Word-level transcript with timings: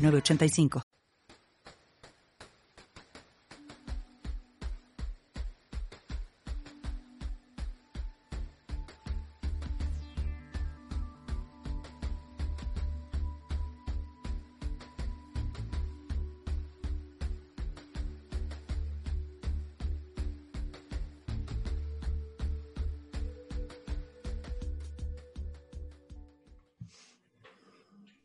985. 0.00 0.82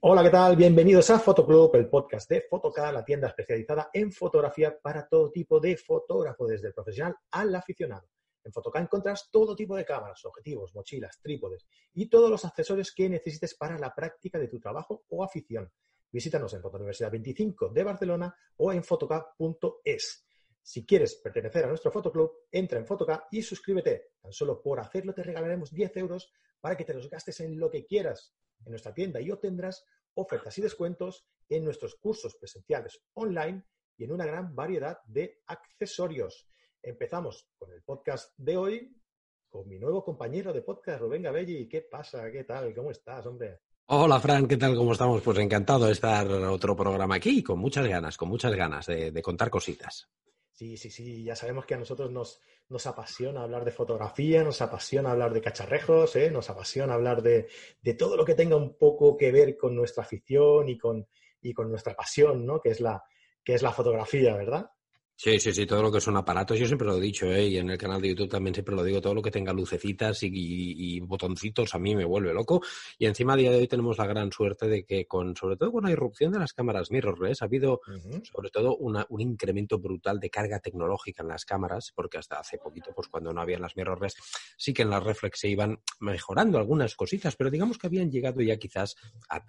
Hola, 0.07 0.21
¿qué 0.21 0.29
tal? 0.29 0.55
Bienvenidos 0.55 1.09
a 1.09 1.17
Fotoclub, 1.17 1.75
el 1.77 1.89
podcast 1.89 2.29
de 2.29 2.41
Fotoca, 2.41 2.91
la 2.91 3.03
tienda 3.03 3.29
especializada 3.29 3.89
en 3.91 4.11
fotografía 4.11 4.79
para 4.79 5.07
todo 5.07 5.31
tipo 5.31 5.59
de 5.59 5.75
fotógrafo, 5.77 6.45
desde 6.45 6.67
el 6.67 6.75
profesional 6.75 7.15
al 7.31 7.55
aficionado. 7.55 8.07
En 8.43 8.53
Fotoca 8.53 8.79
encontrarás 8.79 9.31
todo 9.31 9.55
tipo 9.55 9.75
de 9.75 9.83
cámaras, 9.83 10.23
objetivos, 10.23 10.75
mochilas, 10.75 11.19
trípodes 11.23 11.65
y 11.95 12.07
todos 12.07 12.29
los 12.29 12.45
accesorios 12.45 12.93
que 12.93 13.09
necesites 13.09 13.55
para 13.55 13.79
la 13.79 13.95
práctica 13.95 14.37
de 14.37 14.47
tu 14.47 14.59
trabajo 14.59 15.05
o 15.09 15.23
afición. 15.23 15.71
Visítanos 16.11 16.53
en 16.53 16.61
Fotouniversidad 16.61 17.09
25 17.09 17.69
de 17.69 17.83
Barcelona 17.83 18.37
o 18.57 18.71
en 18.71 18.83
fotoca.es. 18.83 20.27
Si 20.61 20.85
quieres 20.85 21.15
pertenecer 21.15 21.65
a 21.65 21.69
nuestro 21.69 21.91
fotoclub, 21.91 22.31
entra 22.51 22.77
en 22.77 22.85
Fotoca 22.85 23.27
y 23.31 23.41
suscríbete. 23.41 24.11
Tan 24.21 24.31
solo 24.31 24.61
por 24.61 24.79
hacerlo 24.79 25.15
te 25.15 25.23
regalaremos 25.23 25.71
10 25.71 25.97
euros 25.97 26.31
para 26.61 26.77
que 26.77 26.85
te 26.85 26.93
los 26.93 27.09
gastes 27.09 27.39
en 27.39 27.59
lo 27.59 27.71
que 27.71 27.87
quieras 27.87 28.35
en 28.63 28.71
nuestra 28.71 28.93
tienda 28.93 29.19
y 29.21 29.31
obtendrás 29.31 29.85
ofertas 30.15 30.57
y 30.57 30.61
descuentos 30.61 31.25
en 31.49 31.63
nuestros 31.63 31.95
cursos 31.95 32.35
presenciales 32.35 33.01
online 33.13 33.63
y 33.97 34.03
en 34.03 34.11
una 34.11 34.25
gran 34.25 34.55
variedad 34.55 34.99
de 35.05 35.41
accesorios. 35.47 36.47
Empezamos 36.81 37.47
con 37.57 37.71
el 37.71 37.83
podcast 37.83 38.33
de 38.37 38.57
hoy 38.57 39.01
con 39.49 39.67
mi 39.69 39.79
nuevo 39.79 40.03
compañero 40.03 40.51
de 40.51 40.61
podcast, 40.61 40.99
Rubén 40.99 41.23
Gabelli. 41.23 41.67
¿Qué 41.69 41.81
pasa? 41.81 42.29
¿Qué 42.31 42.43
tal? 42.43 42.73
¿Cómo 42.73 42.91
estás, 42.91 43.25
hombre? 43.25 43.61
Hola, 43.87 44.19
Fran, 44.19 44.47
¿qué 44.47 44.57
tal? 44.57 44.75
¿Cómo 44.75 44.91
estamos? 44.91 45.21
Pues 45.21 45.37
encantado 45.37 45.85
de 45.85 45.93
estar 45.93 46.25
en 46.25 46.43
otro 46.45 46.75
programa 46.75 47.15
aquí, 47.15 47.41
con 47.41 47.59
muchas 47.59 47.87
ganas, 47.87 48.17
con 48.17 48.27
muchas 48.27 48.53
ganas 48.53 48.87
de 48.87 49.21
contar 49.21 49.49
cositas. 49.49 50.09
Sí, 50.55 50.77
sí, 50.77 50.89
sí, 50.89 51.21
ya 51.21 51.35
sabemos 51.35 51.65
que 51.65 51.73
a 51.73 51.77
nosotros 51.77 52.09
nos, 52.13 52.39
nos 52.69 52.87
apasiona 52.87 53.43
hablar 53.43 53.63
de 53.63 53.71
fotografía, 53.71 54.43
nos 54.43 54.61
apasiona 54.61 55.11
hablar 55.11 55.33
de 55.33 55.41
cacharrejos, 55.41 56.15
¿eh? 56.15 56.31
nos 56.31 56.49
apasiona 56.49 56.95
hablar 56.95 57.21
de, 57.21 57.47
de, 57.81 57.93
todo 57.93 58.17
lo 58.17 58.25
que 58.25 58.35
tenga 58.35 58.55
un 58.55 58.77
poco 58.77 59.15
que 59.15 59.31
ver 59.31 59.55
con 59.55 59.75
nuestra 59.75 60.03
afición 60.03 60.67
y 60.69 60.77
con, 60.77 61.07
y 61.41 61.53
con 61.53 61.69
nuestra 61.69 61.95
pasión, 61.95 62.45
¿no? 62.45 62.59
que, 62.59 62.69
es 62.69 62.81
la, 62.81 63.03
que 63.43 63.53
es 63.53 63.61
la 63.61 63.71
fotografía, 63.71 64.35
¿verdad? 64.35 64.71
Sí, 65.17 65.39
sí, 65.39 65.53
sí, 65.53 65.65
todo 65.65 65.81
lo 65.81 65.89
que 65.89 66.01
son 66.01 66.17
aparatos, 66.17 66.59
yo 66.59 66.65
siempre 66.67 66.85
lo 66.85 66.97
he 66.97 67.01
dicho, 67.01 67.25
¿eh? 67.31 67.47
y 67.47 67.57
en 67.57 67.69
el 67.69 67.77
canal 67.77 68.01
de 68.01 68.09
YouTube 68.09 68.29
también 68.29 68.53
siempre 68.53 68.75
lo 68.75 68.83
digo, 68.83 68.99
todo 68.99 69.13
lo 69.15 69.21
que 69.21 69.31
tenga 69.31 69.53
lucecitas 69.53 70.19
y, 70.23 70.99
botoncitos 70.99 71.73
a 71.73 71.79
mí 71.79 71.95
me 71.95 72.03
vuelve 72.03 72.33
loco. 72.33 72.61
Y 72.99 73.05
encima 73.05 73.33
a 73.33 73.35
día 73.37 73.49
de 73.49 73.59
hoy 73.59 73.67
tenemos 73.67 73.97
la 73.97 74.07
gran 74.07 74.29
suerte 74.33 74.67
de 74.67 74.83
que 74.83 75.07
con, 75.07 75.33
sobre 75.37 75.55
todo 75.55 75.71
con 75.71 75.85
la 75.85 75.91
irrupción 75.91 76.33
de 76.33 76.39
las 76.39 76.51
cámaras 76.51 76.91
mirrorless, 76.91 77.41
ha 77.41 77.45
habido 77.45 77.79
sobre 78.23 78.49
todo 78.49 78.75
un 78.75 79.21
incremento 79.21 79.79
brutal 79.79 80.19
de 80.19 80.29
carga 80.29 80.59
tecnológica 80.59 81.23
en 81.23 81.29
las 81.29 81.45
cámaras, 81.45 81.93
porque 81.95 82.17
hasta 82.17 82.39
hace 82.39 82.57
poquito, 82.57 82.91
pues 82.93 83.07
cuando 83.07 83.31
no 83.31 83.39
habían 83.39 83.61
las 83.61 83.77
mirrorless, 83.77 84.15
sí 84.57 84.73
que 84.73 84.81
en 84.81 84.89
las 84.89 85.01
reflex 85.01 85.39
se 85.39 85.47
iban 85.47 85.79
mejorando 86.01 86.57
algunas 86.57 86.93
cositas, 86.95 87.37
pero 87.37 87.49
digamos 87.49 87.77
que 87.77 87.87
habían 87.87 88.11
llegado 88.11 88.41
ya 88.41 88.57
quizás 88.57 88.95
al 89.29 89.43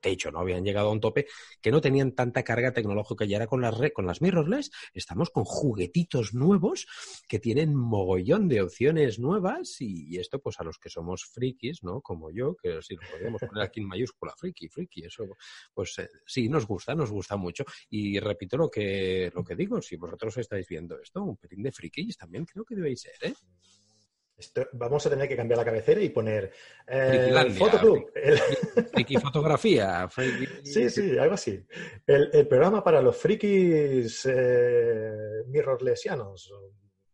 techo, 0.00 0.30
¿no? 0.30 0.38
Habían 0.38 0.64
llegado 0.64 0.88
a 0.88 0.92
un 0.92 1.00
tope 1.00 1.26
que 1.60 1.72
no 1.72 1.80
tenían 1.80 2.12
tanta 2.12 2.44
carga 2.44 2.72
tecnológica 2.72 3.24
y 3.24 3.34
ahora 3.34 3.48
con 3.48 3.60
las, 3.60 3.74
con 3.92 4.06
las 4.06 4.22
mirrorless 4.22 4.70
estamos 5.00 5.30
con 5.30 5.44
juguetitos 5.44 6.34
nuevos 6.34 6.86
que 7.28 7.38
tienen 7.38 7.74
mogollón 7.74 8.48
de 8.48 8.62
opciones 8.62 9.18
nuevas 9.18 9.80
y, 9.80 10.18
esto 10.18 10.38
pues 10.40 10.60
a 10.60 10.64
los 10.64 10.78
que 10.78 10.90
somos 10.90 11.24
frikis, 11.24 11.82
¿no? 11.82 12.00
Como 12.00 12.30
yo, 12.30 12.54
que 12.56 12.80
si 12.82 12.94
lo 12.94 13.02
podemos 13.10 13.40
poner 13.40 13.64
aquí 13.64 13.80
en 13.80 13.88
mayúscula, 13.88 14.34
friki, 14.36 14.68
friki, 14.68 15.04
eso 15.04 15.24
pues 15.74 15.98
eh, 15.98 16.08
sí, 16.26 16.48
nos 16.48 16.66
gusta, 16.66 16.94
nos 16.94 17.10
gusta 17.10 17.36
mucho. 17.36 17.64
Y 17.88 18.18
repito 18.18 18.56
lo 18.56 18.70
que, 18.70 19.30
lo 19.34 19.42
que 19.42 19.56
digo, 19.56 19.80
si 19.82 19.96
vosotros 19.96 20.36
estáis 20.38 20.66
viendo 20.68 21.00
esto, 21.00 21.22
un 21.22 21.36
pelín 21.36 21.62
de 21.62 21.72
frikis 21.72 22.16
también 22.16 22.44
creo 22.44 22.64
que 22.64 22.76
debéis 22.76 23.00
ser, 23.00 23.14
¿eh? 23.22 23.34
Vamos 24.72 25.06
a 25.06 25.10
tener 25.10 25.28
que 25.28 25.36
cambiar 25.36 25.58
la 25.58 25.64
cabecera 25.64 26.00
y 26.00 26.08
poner 26.10 26.52
eh, 26.86 27.54
Fotoclub. 27.56 28.10
Friki 28.92 29.16
fotografía. 29.20 30.08
Sí, 30.62 30.90
sí, 30.90 31.18
algo 31.18 31.34
así. 31.34 31.64
El, 32.06 32.46
programa 32.48 32.82
para 32.82 33.00
los 33.00 33.16
frikis 33.16 34.26
eh, 34.26 35.44
mirrorlesianos. 35.46 36.52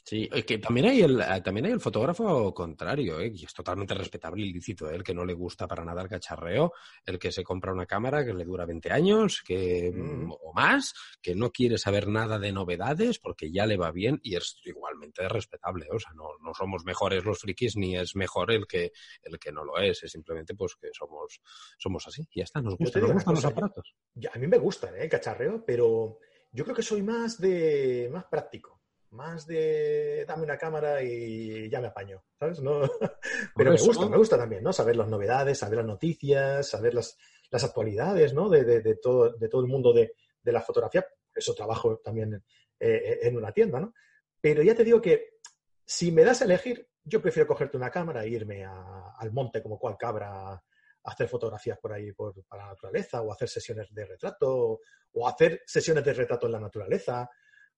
Sí, 0.08 0.28
que 0.28 0.58
también 0.58 0.86
hay 0.86 1.00
el, 1.00 1.20
eh, 1.20 1.40
también 1.42 1.66
hay 1.66 1.72
el 1.72 1.80
fotógrafo 1.80 2.54
contrario, 2.54 3.18
¿eh? 3.18 3.32
y 3.34 3.44
es 3.44 3.52
totalmente 3.52 3.92
respetable 3.92 4.40
y 4.44 4.52
lícito, 4.52 4.88
¿eh? 4.88 4.94
el 4.94 5.02
que 5.02 5.12
no 5.12 5.24
le 5.24 5.34
gusta 5.34 5.66
para 5.66 5.84
nada 5.84 6.00
el 6.00 6.08
cacharreo, 6.08 6.72
el 7.04 7.18
que 7.18 7.32
se 7.32 7.42
compra 7.42 7.72
una 7.72 7.86
cámara 7.86 8.24
que 8.24 8.32
le 8.32 8.44
dura 8.44 8.64
20 8.66 8.92
años 8.92 9.42
que, 9.44 9.90
mm. 9.92 10.30
o 10.30 10.52
más, 10.54 10.94
que 11.20 11.34
no 11.34 11.50
quiere 11.50 11.76
saber 11.76 12.06
nada 12.06 12.38
de 12.38 12.52
novedades 12.52 13.18
porque 13.18 13.50
ya 13.50 13.66
le 13.66 13.76
va 13.76 13.90
bien 13.90 14.20
y 14.22 14.36
es 14.36 14.60
igualmente 14.64 15.28
respetable. 15.28 15.88
O 15.90 15.98
sea, 15.98 16.12
no, 16.14 16.28
no 16.40 16.54
somos 16.54 16.84
mejores 16.84 17.24
los 17.24 17.40
frikis 17.40 17.74
ni 17.74 17.96
es 17.96 18.14
mejor 18.14 18.52
el 18.52 18.68
que, 18.68 18.92
el 19.24 19.40
que 19.40 19.50
no 19.50 19.64
lo 19.64 19.76
es, 19.78 20.04
es 20.04 20.12
simplemente 20.12 20.54
pues 20.54 20.76
que 20.76 20.90
somos, 20.92 21.40
somos 21.78 22.06
así 22.06 22.22
y 22.30 22.38
ya 22.38 22.44
está, 22.44 22.62
nos, 22.62 22.76
gusta, 22.76 23.00
nos 23.00 23.12
gustan 23.12 23.34
los 23.34 23.44
aparatos. 23.44 23.96
Ya, 24.14 24.30
a 24.32 24.38
mí 24.38 24.46
me 24.46 24.58
gusta 24.58 24.88
¿eh? 24.96 25.02
el 25.02 25.08
cacharreo, 25.08 25.64
pero 25.66 26.20
yo 26.52 26.62
creo 26.62 26.76
que 26.76 26.82
soy 26.82 27.02
más 27.02 27.40
de 27.40 28.08
más 28.12 28.26
práctico 28.26 28.75
más 29.16 29.46
de 29.46 30.24
dame 30.26 30.44
una 30.44 30.58
cámara 30.58 31.02
y 31.02 31.68
ya 31.68 31.80
me 31.80 31.88
apaño, 31.88 32.22
¿sabes? 32.38 32.60
No, 32.60 32.80
pero 33.56 33.72
me 33.72 33.78
gusta, 33.78 34.08
me 34.08 34.16
gusta 34.16 34.38
también, 34.38 34.62
¿no? 34.62 34.72
Saber 34.72 34.96
las 34.96 35.08
novedades, 35.08 35.58
saber 35.58 35.78
las 35.78 35.86
noticias, 35.86 36.68
saber 36.68 36.94
las, 36.94 37.16
las 37.50 37.64
actualidades, 37.64 38.34
¿no? 38.34 38.48
De, 38.48 38.64
de, 38.64 38.94
todo, 38.96 39.30
de 39.30 39.48
todo 39.48 39.62
el 39.62 39.68
mundo 39.68 39.92
de, 39.92 40.12
de 40.42 40.52
la 40.52 40.60
fotografía. 40.60 41.04
Eso 41.34 41.54
trabajo 41.54 41.98
también 41.98 42.44
eh, 42.78 43.18
en 43.22 43.36
una 43.36 43.52
tienda, 43.52 43.80
¿no? 43.80 43.94
Pero 44.40 44.62
ya 44.62 44.74
te 44.74 44.84
digo 44.84 45.00
que 45.00 45.38
si 45.84 46.12
me 46.12 46.24
das 46.24 46.42
a 46.42 46.44
elegir, 46.44 46.88
yo 47.02 47.22
prefiero 47.22 47.46
cogerte 47.46 47.76
una 47.76 47.90
cámara 47.90 48.24
e 48.24 48.28
irme 48.28 48.64
al 48.64 49.32
monte 49.32 49.62
como 49.62 49.78
cual 49.78 49.96
cabra 49.96 50.52
a 50.52 50.62
hacer 51.04 51.28
fotografías 51.28 51.78
por 51.78 51.92
ahí 51.92 52.12
por, 52.12 52.34
para 52.46 52.64
la 52.64 52.68
naturaleza 52.70 53.22
o 53.22 53.32
hacer 53.32 53.48
sesiones 53.48 53.92
de 53.94 54.04
retrato 54.04 54.80
o 55.12 55.28
hacer 55.28 55.62
sesiones 55.64 56.04
de 56.04 56.12
retrato 56.12 56.46
en 56.46 56.52
la 56.52 56.60
naturaleza. 56.60 57.30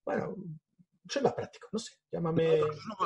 Bueno, 0.04 0.34
soy 1.08 1.22
más 1.22 1.32
práctico, 1.32 1.68
no 1.72 1.78
sé, 1.78 1.94
llámame... 2.12 2.58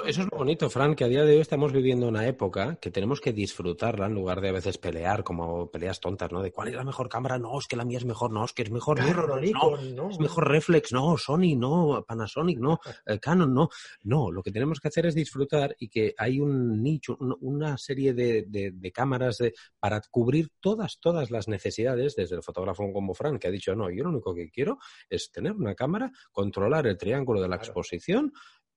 Eso 0.07 0.23
es, 0.23 0.31
lo, 0.31 0.39
bonito, 0.39 0.69
Fran, 0.69 0.95
que 0.95 1.05
a 1.05 1.09
día 1.09 1.25
de 1.25 1.35
hoy 1.35 1.41
estamos 1.41 1.73
viviendo 1.73 2.09
una 2.09 2.27
época 2.27 2.77
que 2.77 2.91
tenemos 2.91 3.21
que 3.21 3.33
disfrutarla 3.33 4.07
en 4.07 4.15
lugar 4.15 4.41
de 4.41 4.49
a 4.49 4.53
veces 4.53 4.79
pelear 4.79 5.23
como 5.23 5.71
peleas 5.71 6.01
tontas, 6.01 6.33
¿no? 6.33 6.43
De 6.43 6.51
cuál 6.51 6.69
es 6.69 6.75
la 6.75 6.85
mejor 6.85 7.09
cámara, 7.09 7.39
no, 7.39 7.59
es 7.59 7.67
que 7.67 7.77
la 7.77 7.85
mía 7.85 7.99
es 7.99 8.05
mejor, 8.05 8.33
no, 8.33 8.45
es 8.45 8.53
que 8.53 8.63
es 8.63 8.71
mejor 8.71 8.99
no, 9.01 10.11
es 10.11 10.19
mejor 10.19 10.49
Reflex, 10.49 10.93
no, 10.93 11.17
Sony, 11.17 11.57
no, 11.57 12.05
Panasonic, 12.07 12.59
no, 12.59 12.81
eh, 13.07 13.19
Canon, 13.21 13.55
no. 13.55 13.69
No, 14.03 14.31
lo 14.31 14.43
que 14.43 14.51
tenemos 14.51 14.81
que 14.81 14.89
hacer 14.89 15.07
es 15.07 15.15
disfrutar 15.15 15.77
y 15.79 15.89
que 15.89 16.15
hay 16.19 16.41
un 16.41 16.83
nicho, 16.83 17.17
una 17.41 17.79
serie 17.79 18.15
de, 18.15 18.45
de, 18.49 18.93
cámaras 18.93 19.39
de, 19.39 19.55
para 19.79 20.01
cubrir 20.11 20.51
todas, 20.61 20.99
todas 20.99 21.31
las 21.31 21.49
necesidades, 21.49 22.17
desde 22.17 22.37
el 22.37 22.43
fotógrafo 22.43 22.93
como 22.93 23.15
Fran, 23.15 23.39
que 23.39 23.49
ha 23.49 23.51
dicho, 23.51 23.75
no, 23.75 23.91
yo 23.91 24.05
lo 24.05 24.11
único 24.11 24.35
que 24.35 24.51
quiero 24.51 24.79
es 25.09 25.31
tener 25.31 25.53
una 25.53 25.75
cámara, 25.75 26.11
controlar 26.33 26.87
el 26.87 26.99
triángulo 26.99 27.41
de 27.41 27.49
la 27.49 27.57
exposición 27.57 27.92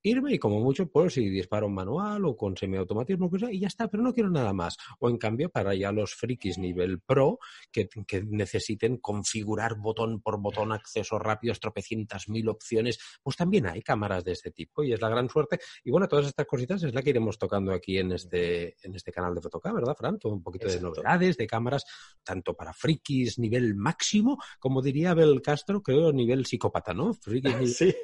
irme 0.05 0.33
y 0.33 0.39
como 0.39 0.59
mucho, 0.59 0.87
pues 0.87 1.13
si 1.15 1.29
disparo 1.29 1.67
manual 1.67 2.25
o 2.25 2.35
con 2.37 2.55
semiautomatismo, 2.55 3.29
y 3.49 3.59
ya 3.59 3.67
está, 3.67 3.87
pero 3.87 4.03
no 4.03 4.13
quiero 4.13 4.29
nada 4.29 4.53
más. 4.53 4.77
O 4.99 5.09
en 5.09 5.17
cambio, 5.17 5.49
para 5.49 5.73
ya 5.73 5.91
los 5.91 6.13
frikis 6.13 6.57
nivel 6.57 7.01
pro, 7.01 7.39
que, 7.71 7.89
que 8.07 8.23
necesiten 8.23 8.97
configurar 8.97 9.75
botón 9.77 10.21
por 10.21 10.39
botón, 10.39 10.71
accesos 10.71 11.19
rápidos, 11.19 11.59
tropecientas 11.59 12.29
mil 12.29 12.47
opciones, 12.49 12.99
pues 13.23 13.35
también 13.35 13.65
hay 13.65 13.81
cámaras 13.81 14.23
de 14.23 14.33
este 14.33 14.51
tipo 14.51 14.83
y 14.83 14.93
es 14.93 15.01
la 15.01 15.09
gran 15.09 15.27
suerte. 15.27 15.59
Y 15.83 15.91
bueno, 15.91 16.07
todas 16.07 16.27
estas 16.27 16.45
cositas 16.45 16.83
es 16.83 16.93
la 16.93 17.01
que 17.01 17.09
iremos 17.09 17.39
tocando 17.39 17.73
aquí 17.73 17.97
en 17.97 18.11
este, 18.11 18.75
en 18.85 18.95
este 18.95 19.11
canal 19.11 19.33
de 19.33 19.41
Fotoca, 19.41 19.73
¿verdad, 19.73 19.95
Fran? 19.97 20.19
Todo 20.19 20.33
un 20.33 20.43
poquito 20.43 20.67
de 20.67 20.79
novedades, 20.79 21.35
de 21.37 21.47
cámaras, 21.47 21.83
tanto 22.23 22.53
para 22.53 22.73
frikis 22.73 23.39
nivel 23.39 23.75
máximo, 23.75 24.37
como 24.59 24.83
diría 24.83 25.11
Abel 25.11 25.41
Castro, 25.41 25.81
creo, 25.81 26.13
nivel 26.13 26.45
psicópata, 26.45 26.93
¿no? 26.93 27.13
Frikis 27.13 27.77
sí. 27.77 27.95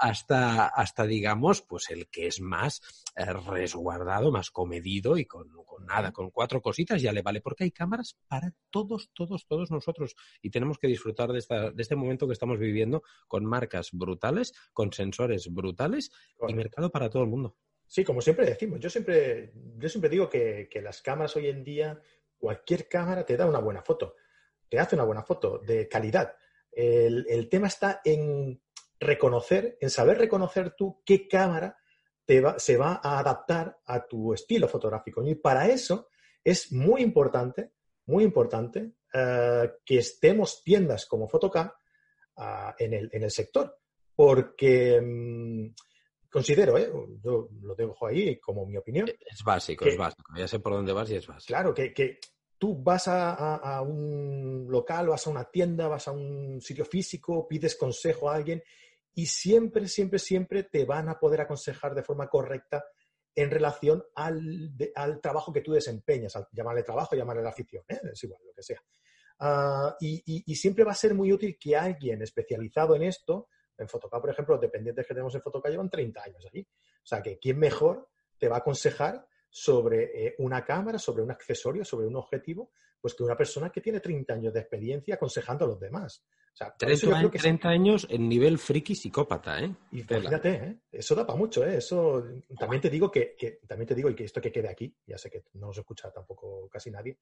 Hasta, 0.00 0.66
hasta, 0.66 1.04
digamos, 1.04 1.60
pues 1.62 1.90
el 1.90 2.08
que 2.08 2.26
es 2.26 2.40
más 2.40 2.80
eh, 3.16 3.24
resguardado, 3.32 4.32
más 4.32 4.50
comedido 4.50 5.18
y 5.18 5.26
con, 5.26 5.50
con, 5.66 5.84
nada, 5.84 6.10
con 6.10 6.30
cuatro 6.30 6.62
cositas 6.62 7.02
ya 7.02 7.12
le 7.12 7.22
vale, 7.22 7.42
porque 7.42 7.64
hay 7.64 7.70
cámaras 7.70 8.16
para 8.26 8.52
todos, 8.70 9.10
todos, 9.12 9.46
todos 9.46 9.70
nosotros 9.70 10.16
y 10.40 10.50
tenemos 10.50 10.78
que 10.78 10.88
disfrutar 10.88 11.30
de, 11.32 11.38
esta, 11.38 11.70
de 11.70 11.82
este 11.82 11.96
momento 11.96 12.26
que 12.26 12.32
estamos 12.32 12.58
viviendo 12.58 13.02
con 13.28 13.44
marcas 13.44 13.90
brutales, 13.92 14.54
con 14.72 14.92
sensores 14.92 15.52
brutales 15.52 16.10
y 16.48 16.54
mercado 16.54 16.90
para 16.90 17.10
todo 17.10 17.22
el 17.22 17.28
mundo. 17.28 17.56
Sí, 17.86 18.02
como 18.02 18.22
siempre 18.22 18.46
decimos, 18.46 18.80
yo 18.80 18.88
siempre, 18.88 19.52
yo 19.76 19.88
siempre 19.88 20.08
digo 20.08 20.30
que, 20.30 20.68
que 20.70 20.80
las 20.80 21.02
cámaras 21.02 21.36
hoy 21.36 21.48
en 21.48 21.62
día, 21.62 22.00
cualquier 22.38 22.88
cámara 22.88 23.26
te 23.26 23.36
da 23.36 23.46
una 23.46 23.58
buena 23.58 23.82
foto, 23.82 24.16
te 24.68 24.78
hace 24.78 24.94
una 24.96 25.04
buena 25.04 25.24
foto 25.24 25.58
de 25.58 25.88
calidad. 25.88 26.34
El, 26.72 27.26
el 27.28 27.48
tema 27.48 27.66
está 27.66 28.00
en 28.04 28.62
reconocer, 29.00 29.78
en 29.80 29.90
saber 29.90 30.18
reconocer 30.18 30.74
tú 30.76 31.02
qué 31.04 31.26
cámara 31.26 31.76
te 32.24 32.40
va, 32.40 32.58
se 32.58 32.76
va 32.76 33.00
a 33.02 33.18
adaptar 33.18 33.80
a 33.86 34.06
tu 34.06 34.34
estilo 34.34 34.68
fotográfico. 34.68 35.26
Y 35.26 35.34
para 35.34 35.68
eso 35.68 36.10
es 36.44 36.70
muy 36.70 37.02
importante, 37.02 37.72
muy 38.06 38.22
importante 38.22 38.92
uh, 39.14 39.68
que 39.84 39.98
estemos 39.98 40.62
tiendas 40.62 41.06
como 41.06 41.28
Photocam 41.28 41.72
uh, 42.36 42.42
en, 42.78 42.94
el, 42.94 43.08
en, 43.12 43.24
el, 43.24 43.30
sector. 43.30 43.78
Porque 44.14 45.00
um, 45.00 45.74
considero, 46.30 46.76
¿eh? 46.76 46.92
yo 47.24 47.48
lo 47.62 47.74
dejo 47.74 48.06
ahí 48.06 48.38
como 48.38 48.66
mi 48.66 48.76
opinión. 48.76 49.08
Es 49.08 49.42
básico, 49.42 49.84
que, 49.84 49.92
es 49.92 49.96
básico. 49.96 50.32
Ya 50.36 50.46
sé 50.46 50.60
por 50.60 50.74
dónde 50.74 50.92
vas 50.92 51.10
y 51.10 51.16
es 51.16 51.26
básico. 51.26 51.48
Claro, 51.48 51.72
que, 51.72 51.94
que 51.94 52.20
tú 52.58 52.80
vas 52.82 53.08
a, 53.08 53.34
a, 53.34 53.56
a, 53.56 53.82
un 53.82 54.66
local, 54.68 55.08
vas 55.08 55.26
a 55.26 55.30
una 55.30 55.50
tienda, 55.50 55.88
vas 55.88 56.06
a 56.06 56.12
un 56.12 56.60
sitio 56.60 56.84
físico, 56.84 57.48
pides 57.48 57.74
consejo 57.76 58.28
a 58.28 58.34
alguien 58.34 58.62
y 59.14 59.26
siempre, 59.26 59.88
siempre, 59.88 60.18
siempre 60.18 60.62
te 60.64 60.84
van 60.84 61.08
a 61.08 61.18
poder 61.18 61.40
aconsejar 61.40 61.94
de 61.94 62.02
forma 62.02 62.28
correcta 62.28 62.84
en 63.34 63.50
relación 63.50 64.04
al, 64.14 64.72
al 64.94 65.20
trabajo 65.20 65.52
que 65.52 65.60
tú 65.60 65.72
desempeñas, 65.72 66.34
al, 66.36 66.46
llamarle 66.52 66.82
trabajo, 66.82 67.14
llamarle 67.14 67.42
la 67.42 67.50
afición, 67.50 67.84
¿eh? 67.88 68.00
es 68.12 68.24
igual, 68.24 68.42
lo 68.44 68.52
que 68.52 68.62
sea. 68.62 68.82
Uh, 69.40 69.94
y, 70.00 70.22
y, 70.46 70.54
siempre 70.54 70.84
va 70.84 70.92
a 70.92 70.94
ser 70.94 71.14
muy 71.14 71.32
útil 71.32 71.56
que 71.58 71.74
alguien 71.74 72.20
especializado 72.20 72.94
en 72.94 73.04
esto, 73.04 73.48
en 73.78 73.88
Photocá, 73.88 74.20
por 74.20 74.28
ejemplo, 74.28 74.54
los 74.54 74.60
dependientes 74.60 75.06
que 75.06 75.14
tenemos 75.14 75.34
en 75.34 75.40
Photocá 75.40 75.70
llevan 75.70 75.88
30 75.88 76.22
años 76.22 76.46
allí. 76.46 76.60
O 76.60 77.06
sea, 77.06 77.22
que 77.22 77.38
quién 77.38 77.58
mejor 77.58 78.10
te 78.38 78.48
va 78.48 78.56
a 78.56 78.58
aconsejar 78.58 79.26
sobre 79.48 80.26
eh, 80.26 80.34
una 80.38 80.64
cámara, 80.64 80.98
sobre 80.98 81.22
un 81.22 81.30
accesorio, 81.30 81.84
sobre 81.84 82.06
un 82.06 82.16
objetivo, 82.16 82.70
pues 83.00 83.14
que 83.14 83.22
una 83.22 83.36
persona 83.36 83.70
que 83.70 83.80
tiene 83.80 84.00
30 84.00 84.34
años 84.34 84.52
de 84.52 84.60
experiencia 84.60 85.14
aconsejando 85.14 85.64
a 85.64 85.68
los 85.68 85.80
demás. 85.80 86.24
O 86.52 86.56
sea, 86.56 86.74
30, 86.76 87.16
años, 87.16 87.30
que 87.30 87.38
30 87.38 87.68
años 87.68 88.06
en 88.10 88.28
nivel 88.28 88.58
friki 88.58 88.94
psicópata, 88.94 89.60
¿eh? 89.60 89.74
Y 89.92 90.02
fíjate, 90.02 90.50
¿eh? 90.50 90.76
eso 90.90 91.14
da 91.14 91.26
para 91.26 91.38
mucho, 91.38 91.64
¿eh? 91.64 91.76
Eso 91.76 92.24
también 92.58 92.82
te 92.82 92.90
digo 92.90 93.10
que, 93.10 93.34
que, 93.36 93.60
también 93.66 93.86
te 93.86 93.94
digo, 93.94 94.10
y 94.10 94.14
que 94.14 94.24
esto 94.24 94.40
que 94.40 94.52
quede 94.52 94.68
aquí, 94.68 94.94
ya 95.06 95.16
sé 95.16 95.30
que 95.30 95.44
no 95.54 95.68
nos 95.68 95.78
escucha 95.78 96.10
tampoco 96.10 96.68
casi 96.68 96.90
nadie, 96.90 97.18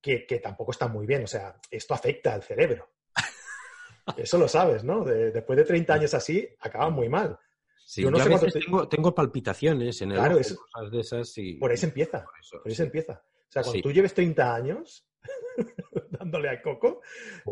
que, 0.00 0.24
que 0.24 0.38
tampoco 0.38 0.70
está 0.70 0.88
muy 0.88 1.06
bien. 1.06 1.24
O 1.24 1.26
sea, 1.26 1.60
esto 1.70 1.94
afecta 1.94 2.32
al 2.32 2.42
cerebro. 2.42 2.88
Eso 4.16 4.38
lo 4.38 4.48
sabes, 4.48 4.84
¿no? 4.84 5.04
De, 5.04 5.32
después 5.32 5.56
de 5.58 5.64
30 5.64 5.94
años 5.94 6.14
así, 6.14 6.48
acaban 6.60 6.92
muy 6.92 7.08
mal. 7.08 7.38
Sí, 7.84 8.02
yo, 8.02 8.10
no 8.10 8.18
yo 8.18 8.24
sé 8.24 8.30
a 8.30 8.32
veces 8.34 8.52
te... 8.52 8.60
tengo, 8.60 8.88
tengo, 8.88 9.14
palpitaciones 9.14 10.00
en 10.00 10.12
el 10.12 10.18
claro, 10.18 10.36
ojo, 10.36 10.66
cosas 10.72 10.90
de 10.92 11.00
esas 11.00 11.38
y... 11.38 11.54
Por 11.54 11.72
ahí 11.72 11.76
se 11.76 11.86
empieza. 11.86 12.24
Por, 12.24 12.38
eso, 12.40 12.58
por 12.58 12.68
ahí 12.68 12.70
sí. 12.70 12.76
se 12.76 12.82
empieza. 12.84 13.12
O 13.14 13.52
sea, 13.52 13.62
cuando 13.62 13.78
sí. 13.78 13.82
tú 13.82 13.90
lleves 13.90 14.14
30 14.14 14.54
años 14.54 15.09
dándole 16.20 16.50
al 16.50 16.60
coco, 16.60 17.00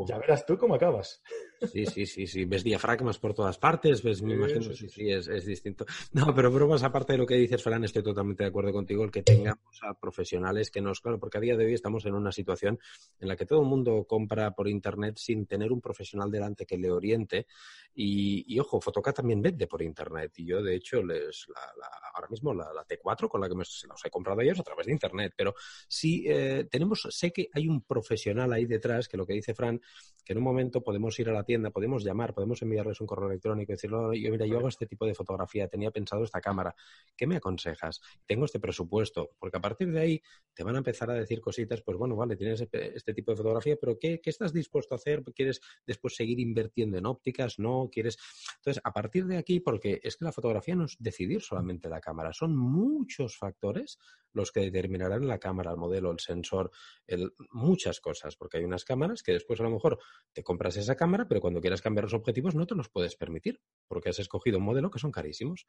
ya 0.06 0.19
verás 0.19 0.44
tú 0.44 0.59
cómo 0.59 0.75
acabas. 0.75 1.23
Sí, 1.66 1.87
sí, 1.87 2.06
sí, 2.06 2.26
sí. 2.26 2.44
Ves 2.44 2.62
diafragmas 2.62 3.19
por 3.19 3.34
todas 3.34 3.58
partes, 3.58 4.02
ves, 4.02 4.22
me 4.22 4.34
imagino, 4.34 4.62
sí, 4.62 4.75
sí, 4.75 4.88
sí 4.88 5.10
es, 5.10 5.28
es, 5.28 5.44
distinto. 5.44 5.84
No, 6.12 6.34
pero 6.34 6.50
bromas 6.50 6.82
aparte 6.82 7.14
de 7.14 7.19
lo 7.19 7.26
que 7.26 7.34
dices, 7.34 7.62
Fran, 7.62 7.84
estoy 7.84 8.02
totalmente 8.02 8.44
de 8.44 8.49
acuerdo 8.49 8.72
contigo, 8.72 9.05
el 9.05 9.10
que 9.10 9.22
tengamos 9.22 9.81
a 9.82 9.94
profesionales 9.94 10.70
que 10.70 10.81
nos, 10.81 11.00
claro, 11.00 11.19
porque 11.19 11.38
a 11.38 11.40
día 11.40 11.56
de 11.56 11.66
hoy 11.66 11.75
estamos 11.75 12.05
en 12.06 12.14
una 12.14 12.32
situación 12.32 12.78
en 13.20 13.28
la 13.28 13.37
que 13.37 13.46
todo 13.46 13.60
el 13.62 13.66
mundo 13.66 14.05
compra 14.08 14.52
por 14.52 14.69
internet 14.69 15.16
sin 15.16 15.46
tener 15.46 15.72
un 15.72 15.81
profesional 15.81 16.31
delante 16.31 16.66
que 16.66 16.78
le 16.78 16.90
oriente. 16.90 17.46
Y, 17.94 18.44
y 18.46 18.60
ojo, 18.60 18.81
Fotoca 18.81 19.12
también 19.12 19.43
vende 19.43 19.66
por 19.66 19.82
internet. 19.82 20.32
Y 20.37 20.46
yo, 20.46 20.62
de 20.62 20.76
hecho, 20.76 21.02
les, 21.02 21.49
la, 21.49 21.60
la, 21.78 21.88
ahora 22.14 22.28
mismo 22.28 22.55
la, 22.55 22.72
la, 22.72 22.87
T4 22.87 23.28
con 23.28 23.40
la 23.40 23.49
que 23.49 23.55
me, 23.55 23.60
los 23.60 24.05
he 24.05 24.10
comprado 24.10 24.40
ellos 24.40 24.60
a 24.60 24.62
través 24.62 24.87
de 24.87 24.93
internet. 24.93 25.32
Pero 25.37 25.55
sí 25.88 26.25
eh, 26.28 26.69
tenemos, 26.70 27.08
sé 27.10 27.32
que 27.32 27.49
hay 27.52 27.66
un 27.66 27.82
profesional 27.82 28.52
ahí 28.52 28.66
detrás 28.66 29.08
que 29.08 29.16
lo 29.16 29.26
que 29.26 29.32
dice 29.32 29.55
Fran, 29.55 29.81
que 30.25 30.32
en 30.32 30.38
un 30.38 30.44
momento 30.44 30.82
podemos 30.82 31.19
ir 31.19 31.28
a 31.28 31.32
la 31.32 31.43
tienda, 31.49 31.71
podemos 31.71 32.05
llamar, 32.05 32.35
podemos 32.35 32.61
enviarles 32.61 33.00
un 33.00 33.06
correo 33.06 33.31
electrónico 33.31 33.73
y 33.73 33.75
decirle, 33.75 34.21
yo, 34.21 34.31
mira, 34.31 34.45
yo 34.45 34.59
hago 34.59 34.69
este 34.69 34.85
tipo 34.85 35.06
de 35.06 35.15
fotografía, 35.15 35.67
tenía 35.67 35.91
pensado 35.91 36.23
esta 36.23 36.43
cámara, 36.43 36.75
¿qué 37.17 37.27
me 37.27 37.37
aconsejas? 37.37 38.03
Tengo 38.27 38.45
este 38.45 38.61
presupuesto, 38.61 39.31
porque 39.39 39.56
a 39.56 39.61
partir 39.62 39.91
de 39.91 39.99
ahí 39.99 40.23
te 40.53 40.62
van 40.62 40.75
a 40.75 40.79
empezar 40.79 41.11
a 41.11 41.15
decir 41.15 41.41
cositas, 41.41 41.81
pues 41.81 41.97
bueno, 41.97 42.17
vale, 42.17 42.37
tienes 42.37 42.61
este 42.61 43.15
tipo 43.15 43.31
de 43.31 43.39
fotografía, 43.39 43.79
pero 43.81 43.99
¿qué, 43.99 44.21
qué 44.21 44.29
estás 44.29 44.53
dispuesto 44.53 44.95
a 44.95 44.97
hacer? 44.97 45.25
¿Quieres 45.35 45.62
después 45.87 46.15
seguir 46.15 46.39
invirtiendo 46.39 46.99
en 46.99 47.06
ópticas? 47.06 47.59
¿No? 47.59 47.89
¿Quieres? 47.91 48.19
Entonces, 48.56 48.83
a 48.85 48.93
partir 48.93 49.25
de 49.25 49.39
aquí, 49.39 49.61
porque 49.61 50.01
es 50.03 50.19
que 50.19 50.27
la 50.27 50.33
fotografía 50.33 50.75
no 50.75 50.85
es 50.85 50.97
decidir 50.99 51.41
solamente 51.41 51.89
la 51.89 52.03
cámara, 52.03 52.35
son 52.35 52.55
muchos 52.55 53.39
factores 53.39 53.99
los 54.33 54.53
que 54.53 54.61
determinarán 54.61 55.27
la 55.27 55.39
cámara, 55.39 55.71
el 55.71 55.77
modelo, 55.77 56.11
el 56.11 56.21
sensor, 56.21 56.71
el, 57.06 57.33
muchas 57.51 58.01
cosas, 58.01 58.37
porque 58.37 58.59
hay 58.59 58.65
unas 58.65 58.85
cámaras 58.85 59.23
que 59.23 59.33
después 59.33 59.61
a 59.61 59.65
lo 59.65 59.71
mejor 59.71 59.99
te 60.33 60.43
compras 60.43 60.77
esa 60.77 60.97
cámara, 60.97 61.27
pero 61.27 61.38
cuando 61.40 61.61
quieras 61.61 61.82
cambiar 61.82 62.05
los 62.05 62.14
objetivos 62.14 62.55
no 62.55 62.67
te 62.67 62.75
los 62.75 62.88
puedes 62.88 63.17
permitir, 63.17 63.61
porque 63.87 64.11
has 64.11 64.19
escogido 64.19 64.58
un 64.58 64.64
modelo 64.64 64.90
que 64.90 64.99
son 64.99 65.12
carísimos. 65.12 65.67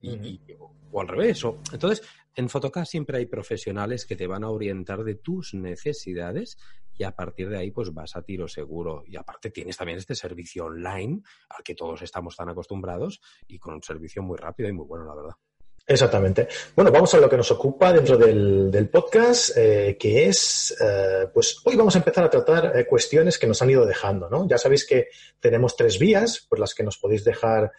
Y, 0.00 0.10
uh 0.10 0.16
-huh. 0.16 0.26
y, 0.26 0.40
o 0.90 1.00
al 1.00 1.08
revés. 1.08 1.44
O, 1.44 1.58
entonces, 1.72 2.06
en 2.34 2.48
Photocast 2.48 2.90
siempre 2.90 3.18
hay 3.18 3.26
profesionales 3.26 4.06
que 4.06 4.16
te 4.16 4.26
van 4.26 4.44
a 4.44 4.50
orientar 4.50 5.04
de 5.04 5.14
tus 5.14 5.54
necesidades 5.54 6.56
y 6.94 7.04
a 7.04 7.14
partir 7.14 7.48
de 7.48 7.58
ahí 7.58 7.70
pues 7.70 7.92
vas 7.92 8.16
a 8.16 8.22
tiro 8.22 8.48
seguro. 8.48 9.02
Y 9.06 9.16
aparte 9.16 9.50
tienes 9.50 9.76
también 9.76 9.98
este 9.98 10.14
servicio 10.14 10.66
online 10.66 11.22
al 11.48 11.62
que 11.62 11.74
todos 11.74 12.02
estamos 12.02 12.36
tan 12.36 12.48
acostumbrados 12.48 13.20
y 13.46 13.58
con 13.58 13.74
un 13.74 13.82
servicio 13.82 14.22
muy 14.22 14.36
rápido 14.36 14.68
y 14.68 14.72
muy 14.72 14.86
bueno, 14.86 15.06
la 15.06 15.14
verdad. 15.14 15.34
Exactamente. 15.86 16.46
Bueno, 16.76 16.92
vamos 16.92 17.12
a 17.14 17.18
lo 17.18 17.28
que 17.28 17.36
nos 17.36 17.50
ocupa 17.50 17.92
dentro 17.92 18.16
del, 18.16 18.88
podcast, 18.90 19.56
eh, 19.56 19.96
que 19.98 20.28
es, 20.28 20.76
eh, 20.80 21.26
pues 21.34 21.60
hoy 21.64 21.74
vamos 21.74 21.96
a 21.96 21.98
empezar 21.98 22.24
a 22.24 22.30
tratar 22.30 22.76
eh, 22.76 22.86
cuestiones 22.86 23.36
que 23.36 23.48
nos 23.48 23.60
han 23.62 23.70
ido 23.70 23.84
dejando, 23.84 24.30
¿no? 24.30 24.46
Ya 24.46 24.58
sabéis 24.58 24.86
que 24.86 25.08
tenemos 25.40 25.76
tres 25.76 25.98
vías 25.98 26.46
por 26.48 26.60
las 26.60 26.74
que 26.74 26.84
nos 26.84 26.98
podéis 26.98 27.24
dejar 27.24 27.70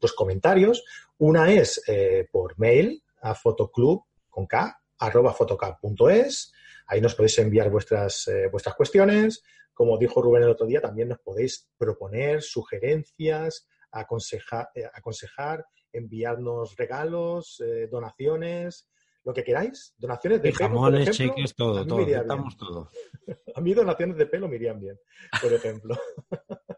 pues 0.00 0.12
comentarios. 0.12 0.84
Una 1.18 1.50
es 1.52 1.82
por 2.30 2.56
mail 2.60 3.02
a 3.22 3.34
fotoclub 3.34 4.04
con 4.30 4.46
K, 4.46 4.80
arroba 5.00 5.32
fotoclub.es. 5.32 6.52
Ahí 6.86 7.00
nos 7.00 7.16
podéis 7.16 7.36
enviar 7.40 7.68
vuestras, 7.68 8.30
vuestras 8.52 8.76
cuestiones. 8.76 9.42
Como 9.74 9.98
dijo 9.98 10.22
Rubén 10.22 10.44
el 10.44 10.50
otro 10.50 10.64
día, 10.64 10.80
también 10.80 11.08
nos 11.08 11.18
podéis 11.18 11.68
proponer 11.76 12.40
sugerencias, 12.40 13.66
aconsejar 13.90 14.70
enviarnos 15.98 16.76
regalos, 16.76 17.60
eh, 17.60 17.88
donaciones, 17.90 18.88
lo 19.26 19.34
que 19.34 19.42
queráis. 19.42 19.94
Donaciones 19.98 20.40
de 20.40 20.50
y 20.50 20.52
pelo, 20.52 20.68
jamones, 20.68 21.08
ejemplo, 21.08 21.34
cheques, 21.34 21.54
todo, 21.56 21.86
todo. 21.86 22.00
Estamos 22.00 22.56
todo. 22.56 22.90
a 23.54 23.60
mí 23.60 23.74
donaciones 23.74 24.16
de 24.16 24.26
pelo 24.26 24.48
me 24.48 24.54
irían 24.54 24.78
bien, 24.78 24.98
por 25.42 25.52
ejemplo. 25.52 25.96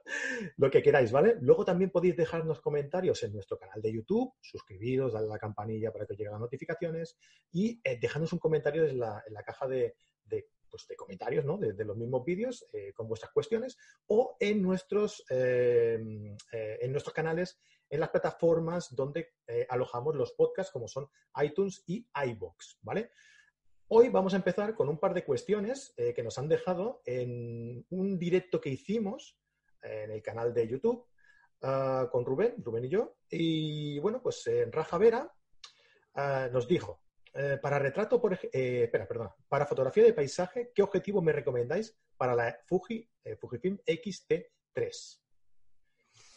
lo 0.56 0.70
que 0.70 0.82
queráis, 0.82 1.12
¿vale? 1.12 1.36
Luego 1.40 1.64
también 1.64 1.90
podéis 1.90 2.16
dejarnos 2.16 2.60
comentarios 2.60 3.22
en 3.22 3.34
nuestro 3.34 3.58
canal 3.58 3.82
de 3.82 3.92
YouTube, 3.92 4.32
suscribiros, 4.40 5.12
darle 5.12 5.28
a 5.28 5.32
la 5.32 5.38
campanilla 5.38 5.92
para 5.92 6.06
que 6.06 6.14
os 6.14 6.18
lleguen 6.18 6.32
las 6.32 6.40
notificaciones 6.40 7.18
y 7.52 7.80
eh, 7.84 7.98
dejadnos 8.00 8.32
un 8.32 8.38
comentario 8.38 8.86
en 8.86 8.98
la, 8.98 9.22
en 9.26 9.34
la 9.34 9.42
caja 9.42 9.66
de, 9.68 9.94
de 10.24 10.48
pues, 10.70 10.86
de 10.88 10.96
comentarios 10.96 11.44
¿no? 11.44 11.58
de, 11.58 11.72
de, 11.72 11.84
los 11.84 11.96
mismos 11.96 12.24
vídeos 12.24 12.66
eh, 12.72 12.92
con 12.94 13.08
vuestras 13.08 13.32
cuestiones 13.32 13.76
o 14.06 14.36
en 14.40 14.62
nuestros, 14.62 15.24
eh, 15.30 15.98
en 16.52 16.92
nuestros 16.92 17.14
canales, 17.14 17.58
en 17.88 18.00
las 18.00 18.10
plataformas 18.10 18.94
donde 18.94 19.34
eh, 19.46 19.66
alojamos 19.68 20.14
los 20.16 20.32
podcasts 20.32 20.72
como 20.72 20.88
son 20.88 21.08
iTunes 21.42 21.82
y 21.86 22.08
iBox, 22.14 22.78
¿vale? 22.82 23.10
Hoy 23.88 24.08
vamos 24.10 24.34
a 24.34 24.36
empezar 24.36 24.74
con 24.74 24.88
un 24.88 24.98
par 24.98 25.14
de 25.14 25.24
cuestiones 25.24 25.94
eh, 25.96 26.12
que 26.12 26.22
nos 26.22 26.38
han 26.38 26.48
dejado 26.48 27.00
en 27.06 27.86
un 27.90 28.18
directo 28.18 28.60
que 28.60 28.70
hicimos 28.70 29.38
en 29.82 30.10
el 30.10 30.22
canal 30.22 30.52
de 30.52 30.68
YouTube 30.68 31.06
ah, 31.62 32.08
con 32.10 32.24
Rubén, 32.24 32.56
Rubén 32.58 32.84
y 32.84 32.88
yo. 32.88 33.16
Y 33.30 33.98
bueno, 34.00 34.20
pues 34.22 34.46
en 34.46 34.70
Rafa 34.72 34.98
Vera 34.98 35.32
ah, 36.14 36.48
nos 36.52 36.68
dijo, 36.68 37.00
eh, 37.34 37.58
para 37.60 37.78
retrato, 37.78 38.20
por 38.20 38.32
eh, 38.34 38.82
espera, 38.84 39.06
perdón, 39.06 39.30
para 39.48 39.66
fotografía 39.66 40.02
de 40.02 40.12
paisaje, 40.12 40.72
¿qué 40.74 40.82
objetivo 40.82 41.22
me 41.22 41.32
recomendáis 41.32 41.96
para 42.16 42.34
la 42.34 42.58
Fuji, 42.66 43.08
eh, 43.24 43.36
Fujifilm 43.36 43.78
X-T3? 43.84 45.20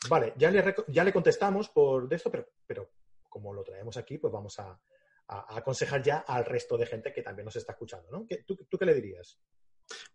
Vale, 0.09 0.33
ya 0.35 0.49
le, 0.49 0.75
ya 0.87 1.03
le 1.03 1.13
contestamos 1.13 1.69
por 1.69 2.11
esto, 2.13 2.31
pero, 2.31 2.47
pero 2.65 2.89
como 3.29 3.53
lo 3.53 3.63
traemos 3.63 3.97
aquí, 3.97 4.17
pues 4.17 4.33
vamos 4.33 4.59
a, 4.59 4.79
aconsejar 5.27 6.03
ya 6.03 6.17
al 6.27 6.43
resto 6.43 6.77
de 6.77 6.85
gente 6.85 7.13
que 7.13 7.21
también 7.21 7.45
nos 7.45 7.55
está 7.55 7.71
escuchando, 7.71 8.11
¿no? 8.11 8.27
¿Tú, 8.45 8.57
¿Tú, 8.69 8.77
qué 8.77 8.85
le 8.85 8.93
dirías? 8.93 9.39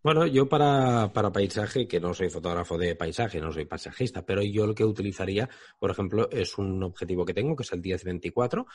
Bueno, 0.03 0.27
yo 0.27 0.49
para, 0.49 1.13
para, 1.13 1.33
paisaje, 1.33 1.89
que 1.89 2.01
no 2.01 2.15
soy 2.15 2.31
fotógrafo 2.31 2.79
de 2.79 2.95
paisaje, 2.95 3.41
no 3.41 3.53
soy 3.53 3.65
paisajista, 3.65 4.25
pero 4.25 4.43
yo 4.43 4.67
lo 4.67 4.75
que 4.75 4.85
utilizaría, 4.85 5.49
por 5.79 5.91
ejemplo, 5.91 6.29
es 6.31 6.59
un 6.59 6.83
objetivo 6.83 7.25
que 7.25 7.35
tengo, 7.35 7.57
que 7.57 7.65
es 7.65 7.73
el 7.73 7.81
1024, 7.81 8.67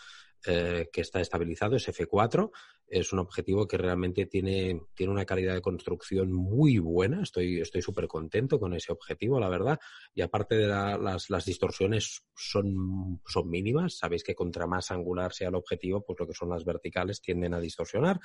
eh, 0.47 0.89
que 0.91 1.01
está 1.01 1.21
estabilizado, 1.21 1.75
es 1.75 1.87
F4. 1.87 2.51
Es 2.87 3.13
un 3.13 3.19
objetivo 3.19 3.67
que 3.67 3.77
realmente 3.77 4.25
tiene, 4.25 4.81
tiene 4.93 5.13
una 5.13 5.23
calidad 5.23 5.53
de 5.53 5.61
construcción 5.61 6.33
muy 6.33 6.77
buena. 6.79 7.21
Estoy 7.21 7.63
súper 7.81 8.07
contento 8.07 8.59
con 8.59 8.73
ese 8.73 8.91
objetivo, 8.91 9.39
la 9.39 9.47
verdad. 9.47 9.79
Y 10.13 10.21
aparte 10.21 10.55
de 10.55 10.67
las, 10.67 11.29
las 11.29 11.45
distorsiones 11.45 12.23
son, 12.35 13.21
son 13.25 13.49
mínimas. 13.49 13.97
Sabéis 13.97 14.23
que 14.23 14.35
contra 14.35 14.67
más 14.67 14.91
angular 14.91 15.31
sea 15.31 15.49
el 15.49 15.55
objetivo, 15.55 16.03
pues 16.03 16.19
lo 16.19 16.27
que 16.27 16.33
son 16.33 16.49
las 16.49 16.65
verticales 16.65 17.21
tienden 17.21 17.53
a 17.53 17.59
distorsionar. 17.59 18.19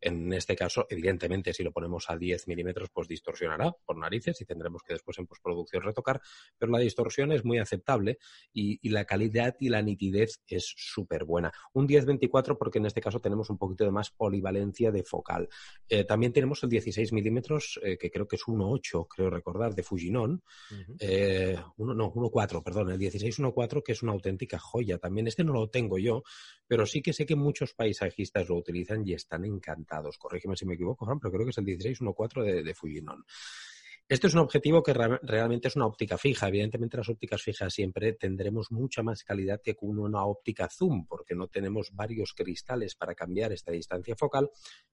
En 0.00 0.32
este 0.32 0.54
caso, 0.54 0.86
evidentemente, 0.88 1.52
si 1.52 1.64
lo 1.64 1.72
ponemos 1.72 2.08
a 2.10 2.16
10 2.22 2.48
milímetros, 2.48 2.88
pues 2.90 3.08
distorsionará 3.08 3.74
por 3.84 3.98
narices 3.98 4.40
y 4.40 4.44
tendremos 4.44 4.82
que 4.82 4.94
después 4.94 5.18
en 5.18 5.26
postproducción 5.26 5.82
retocar, 5.82 6.20
pero 6.56 6.72
la 6.72 6.78
distorsión 6.78 7.32
es 7.32 7.44
muy 7.44 7.58
aceptable 7.58 8.18
y, 8.52 8.78
la 8.92 9.04
calidad 9.06 9.56
y 9.58 9.70
la 9.70 9.82
nitidez 9.82 10.42
es 10.46 10.72
súper 10.76 11.24
buena. 11.24 11.50
Un 11.72 11.88
10-24 11.88 12.58
porque 12.58 12.78
en 12.78 12.86
este 12.86 13.00
caso 13.00 13.20
tenemos 13.20 13.48
un 13.50 13.58
poquito 13.58 13.84
de 13.84 13.90
más 13.90 14.10
polivalencia 14.10 14.90
de 14.92 15.02
focal. 15.02 15.48
Eh, 15.88 16.04
también 16.04 16.32
tenemos 16.32 16.62
el 16.62 16.68
16 16.68 17.12
milímetros, 17.12 17.80
eh, 17.82 17.96
que 17.98 18.10
creo 18.10 18.28
que 18.28 18.36
es 18.36 18.42
1.8, 18.42 19.06
creo 19.08 19.30
recordar, 19.30 19.74
de 19.74 19.82
Fujinon. 19.82 20.42
Eh, 20.98 21.56
uno, 21.78 21.94
no, 21.94 22.12
1.4, 22.12 22.62
perdón, 22.62 22.90
el 22.90 22.98
16-1.4 22.98 23.82
que 23.82 23.92
es 23.92 24.02
una 24.02 24.12
auténtica 24.12 24.58
joya. 24.58 24.98
También 24.98 25.26
este 25.26 25.42
no 25.42 25.54
lo 25.54 25.70
tengo 25.70 25.98
yo, 25.98 26.22
pero 26.66 26.86
sí 26.86 27.02
que 27.02 27.12
sé 27.12 27.26
que 27.26 27.36
muchos 27.36 27.74
paisajistas 27.74 28.48
lo 28.48 28.56
utilizan 28.56 29.06
y 29.08 29.14
están 29.14 29.44
encantados. 29.44 30.18
Corrígeme 30.18 30.56
si 30.56 30.66
me 30.66 30.74
equivoco, 30.74 31.06
Juan, 31.06 31.18
pero 31.18 31.32
creo 31.32 31.46
que 31.46 31.50
es 31.50 31.58
el 31.58 31.64
16-1.4 32.14 32.44
de, 32.44 32.62
de 32.62 32.74
Fujinon. 32.74 33.24
Este 34.12 34.26
es 34.26 34.34
un 34.34 34.40
objetivo 34.40 34.82
que 34.82 34.92
realmente 34.92 35.68
es 35.68 35.76
una 35.76 35.86
óptica 35.86 36.18
fija. 36.18 36.48
Evidentemente, 36.48 36.98
las 36.98 37.08
ópticas 37.08 37.40
fijas 37.40 37.72
siempre 37.72 38.12
tendremos 38.12 38.70
mucha 38.70 39.02
más 39.02 39.24
calidad 39.24 39.62
que 39.64 39.74
con 39.74 39.98
una 39.98 40.26
óptica 40.26 40.68
zoom, 40.68 41.06
porque 41.06 41.34
no 41.34 41.48
tenemos 41.48 41.92
varios 41.94 42.34
cristales 42.34 42.94
para 42.94 43.14
cambiar 43.14 43.52
esta 43.52 43.72
distancia 43.72 44.14
focal. 44.14 44.50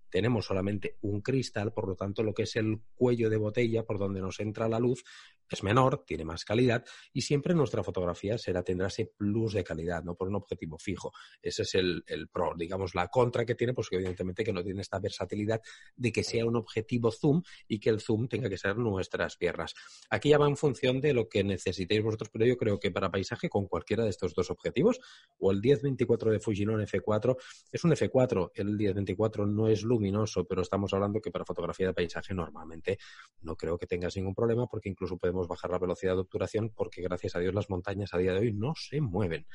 Tenemos 0.10 0.46
solamente 0.46 0.96
un 1.02 1.20
cristal, 1.20 1.74
por 1.74 1.90
lo 1.90 1.96
tanto, 1.98 2.24
lo 2.24 2.34
que 2.34 2.44
es 2.44 2.56
el 2.56 2.80
cuello 2.96 3.30
de 3.30 3.36
botella 3.36 3.84
por 3.84 4.00
donde 4.00 4.22
nos 4.22 4.40
entra 4.40 4.70
la 4.70 4.80
luz 4.80 5.04
es 5.50 5.64
menor, 5.64 6.04
tiene 6.06 6.26
más 6.26 6.46
calidad 6.46 6.86
y 7.12 7.22
siempre 7.22 7.54
nuestra 7.56 7.84
fotografía 7.84 8.38
será, 8.38 8.64
tendrá 8.64 8.88
ese 8.88 9.12
plus 9.18 9.54
de 9.54 9.64
calidad, 9.64 10.04
no 10.04 10.16
por 10.16 10.28
un 10.28 10.36
objetivo 10.36 10.78
fijo. 10.78 11.12
Ese 11.42 11.64
es 11.64 11.76
el, 11.76 12.04
pro, 12.32 12.54
digamos, 12.56 12.94
la 12.96 13.08
contra 13.08 13.46
que 13.46 13.56
tiene, 13.56 13.74
pues 13.74 13.90
que 13.90 13.96
evidentemente 13.96 14.44
que 14.44 14.54
no 14.54 14.64
tiene 14.64 14.82
esta 14.82 15.00
versatilidad 15.00 15.62
de 15.96 16.12
que 16.12 16.24
sea 16.24 16.46
un 16.46 16.56
objetivo 16.56 17.12
zoom 17.12 17.42
y 17.68 17.80
que 17.80 17.90
el 17.90 18.00
zoom 18.00 18.28
tenga 18.28 18.50
que 18.50 18.58
ser 18.58 18.78
nuestras 19.10 19.38
piernas. 19.38 19.74
Aquí 20.10 20.30
ya 20.30 20.38
va 20.38 20.48
en 20.48 20.56
función 20.56 21.02
de 21.02 21.14
lo 21.14 21.28
que 21.28 21.44
necesitéis 21.44 22.04
vosotros, 22.04 22.30
pero 22.32 22.46
yo 22.46 22.58
creo 22.58 22.80
que 22.80 22.92
para 22.92 23.10
paisaje 23.10 23.50
con 23.50 23.68
cualquiera 23.68 24.04
de 24.04 24.12
estos 24.12 24.36
dos 24.36 24.52
objetivos, 24.52 25.00
o 25.40 25.52
el 25.52 25.60
1024 25.60 26.32
de 26.32 26.40
Fujinon 26.40 26.82
F4, 26.82 27.36
es 27.72 27.84
un 27.84 27.92
F4, 27.92 28.52
el 28.54 28.78
1024 28.78 29.48
no 29.48 29.68
es 29.68 29.82
luminoso, 29.82 30.46
pero 30.46 30.62
estamos 30.62 30.94
hablando 30.94 31.22
que 31.22 31.32
para 31.32 31.44
fotografía 31.44 31.88
de 31.88 31.94
paisaje 31.94 32.36
normalmente 32.36 33.00
no 33.42 33.56
creo 33.56 33.80
que 33.80 33.88
tengas 33.88 34.16
ningún 34.16 34.36
problema 34.36 34.68
porque 34.68 34.90
incluso 34.90 35.18
podemos 35.18 35.48
bajar 35.48 35.72
la 35.72 35.80
velocidad 35.80 36.14
de 36.14 36.22
obturación 36.22 36.70
porque 36.70 37.02
gracias 37.02 37.36
a 37.36 37.40
Dios 37.40 37.56
las 37.56 37.70
montañas 37.70 38.14
a 38.14 38.18
día 38.20 38.34
de 38.34 38.40
hoy 38.40 38.54
no 38.54 38.74
se 38.76 39.02
mueven. 39.02 39.48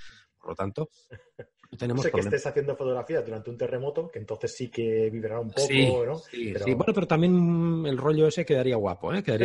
Por 0.44 0.50
lo 0.50 0.56
tanto, 0.56 0.90
tenemos 1.78 2.04
no 2.04 2.10
sé 2.10 2.10
que 2.12 2.20
estés 2.20 2.46
haciendo 2.46 2.76
fotografías 2.76 3.24
durante 3.24 3.50
un 3.50 3.56
terremoto, 3.56 4.10
que 4.10 4.18
entonces 4.18 4.54
sí 4.54 4.68
que 4.68 5.08
vibrará 5.10 5.40
un 5.40 5.48
poco, 5.48 5.66
sí, 5.66 5.90
¿no? 6.06 6.18
Sí, 6.18 6.52
pero... 6.52 6.76
bueno, 6.76 6.92
pero 6.94 7.06
también 7.06 7.84
el 7.86 7.96
rollo 7.96 8.26
ese 8.26 8.44
quedaría 8.44 8.76
guapo, 8.76 9.14
¿eh? 9.14 9.22
Quedaría 9.22 9.43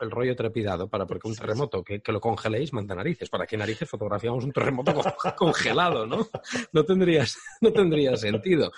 el 0.00 0.10
rollo 0.10 0.34
trepidado, 0.36 0.88
para 0.88 1.06
porque 1.06 1.28
un 1.28 1.34
terremoto 1.34 1.82
que, 1.82 2.00
lo 2.06 2.20
congeléis 2.20 2.72
manda 2.72 2.94
narices. 2.94 3.28
¿Para 3.28 3.46
qué 3.46 3.56
narices 3.56 3.88
fotografiamos 3.88 4.44
un 4.44 4.52
terremoto 4.52 4.92
congelado, 5.36 6.06
no? 6.06 6.28
No 6.72 6.84
tendría, 6.84 7.24
no 7.60 7.72
tendría 7.72 8.16
sentido. 8.16 8.72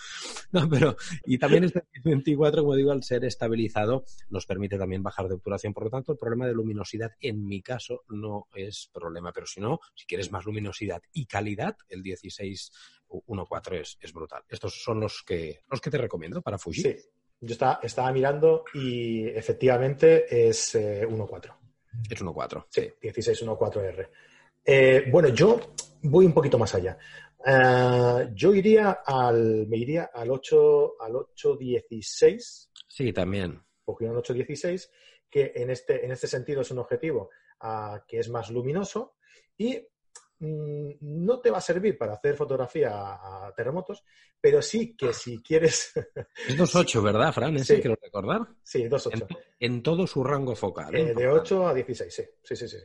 No, 0.52 0.68
pero, 0.68 0.96
y 1.24 1.38
también 1.38 1.64
este 1.64 1.84
24, 2.04 2.62
como 2.62 2.74
digo, 2.74 2.92
al 2.92 3.02
ser 3.02 3.24
estabilizado, 3.24 4.04
nos 4.30 4.46
permite 4.46 4.78
también 4.78 5.02
bajar 5.02 5.28
de 5.28 5.34
obturación. 5.34 5.72
Por 5.72 5.84
lo 5.84 5.90
tanto, 5.90 6.12
el 6.12 6.18
problema 6.18 6.46
de 6.46 6.54
luminosidad, 6.54 7.12
en 7.20 7.46
mi 7.46 7.62
caso, 7.62 8.04
no 8.08 8.48
es 8.54 8.90
problema. 8.92 9.32
Pero 9.32 9.46
si 9.46 9.60
no, 9.60 9.80
si 9.94 10.06
quieres 10.06 10.30
más 10.30 10.44
luminosidad 10.44 11.02
y 11.12 11.26
calidad, 11.26 11.76
el 11.88 12.02
16 12.02 12.72
1.4 13.08 13.80
es, 13.80 13.98
es 14.00 14.12
brutal. 14.12 14.44
Estos 14.48 14.82
son 14.82 15.00
los 15.00 15.22
que, 15.24 15.60
los 15.68 15.80
que 15.80 15.90
te 15.90 15.98
recomiendo 15.98 16.42
para 16.42 16.58
Fuji. 16.58 16.82
Sí. 16.82 16.96
Yo 17.40 17.52
estaba, 17.52 17.80
estaba 17.82 18.12
mirando 18.12 18.64
y 18.74 19.26
efectivamente 19.28 20.48
es 20.48 20.74
1.4. 20.74 21.46
Eh, 21.46 21.52
es 22.10 22.22
1.4. 22.22 22.66
Sí, 22.68 22.92
16.1.4R. 23.00 24.08
Eh, 24.64 25.04
bueno, 25.10 25.28
yo 25.28 25.58
voy 26.02 26.26
un 26.26 26.34
poquito 26.34 26.58
más 26.58 26.74
allá. 26.74 26.98
Eh, 27.44 28.28
yo 28.34 28.54
iría 28.54 29.00
al, 29.04 29.66
me 29.66 29.78
iría 29.78 30.10
al 30.12 30.30
8, 30.30 31.00
al 31.00 31.12
8.16. 31.12 32.68
Sí, 32.86 33.12
también. 33.12 33.62
Cogí 33.84 34.04
un 34.04 34.16
8.16, 34.16 34.90
que 35.30 35.52
en 35.54 35.70
este, 35.70 36.04
en 36.04 36.12
este 36.12 36.26
sentido 36.26 36.60
es 36.60 36.70
un 36.70 36.78
objetivo 36.78 37.30
uh, 37.62 37.98
que 38.06 38.18
es 38.18 38.28
más 38.28 38.50
luminoso 38.50 39.14
y 39.56 39.80
Mm, 40.40 40.92
no 41.00 41.38
te 41.38 41.50
va 41.50 41.58
a 41.58 41.62
servir 41.62 41.98
para 41.98 42.14
hacer 42.14 42.34
fotografía 42.34 42.90
a 42.92 43.52
terremotos, 43.54 44.02
pero 44.40 44.62
sí 44.62 44.96
que 44.96 45.12
si 45.12 45.42
quieres... 45.42 45.92
Es 46.48 46.56
2.8, 46.56 47.02
¿verdad, 47.02 47.32
Fran? 47.32 47.56
¿Ese 47.56 47.76
sí. 47.76 47.80
quiero 47.82 47.98
recordar? 48.02 48.48
Sí, 48.62 48.84
2.8. 48.84 49.26
En, 49.58 49.74
en, 49.74 49.82
todo 49.82 50.06
su 50.06 50.24
rango 50.24 50.56
focal. 50.56 50.94
¿eh? 50.94 51.10
Eh, 51.10 51.14
de 51.14 51.28
8 51.28 51.68
a 51.68 51.74
16, 51.74 52.14
sí. 52.14 52.24
Sí, 52.42 52.56
sí, 52.56 52.68
sí. 52.68 52.78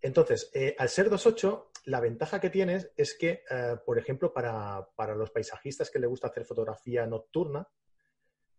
Entonces, 0.00 0.50
eh, 0.54 0.76
al 0.78 0.88
ser 0.88 1.10
2.8, 1.10 1.70
la 1.86 1.98
ventaja 1.98 2.40
que 2.40 2.50
tienes 2.50 2.92
es 2.96 3.14
que, 3.14 3.42
eh, 3.50 3.76
por 3.84 3.98
ejemplo, 3.98 4.32
para, 4.32 4.88
para 4.94 5.16
los 5.16 5.30
paisajistas 5.30 5.90
que 5.90 5.98
les 5.98 6.08
gusta 6.08 6.28
hacer 6.28 6.44
fotografía 6.44 7.06
nocturna, 7.06 7.66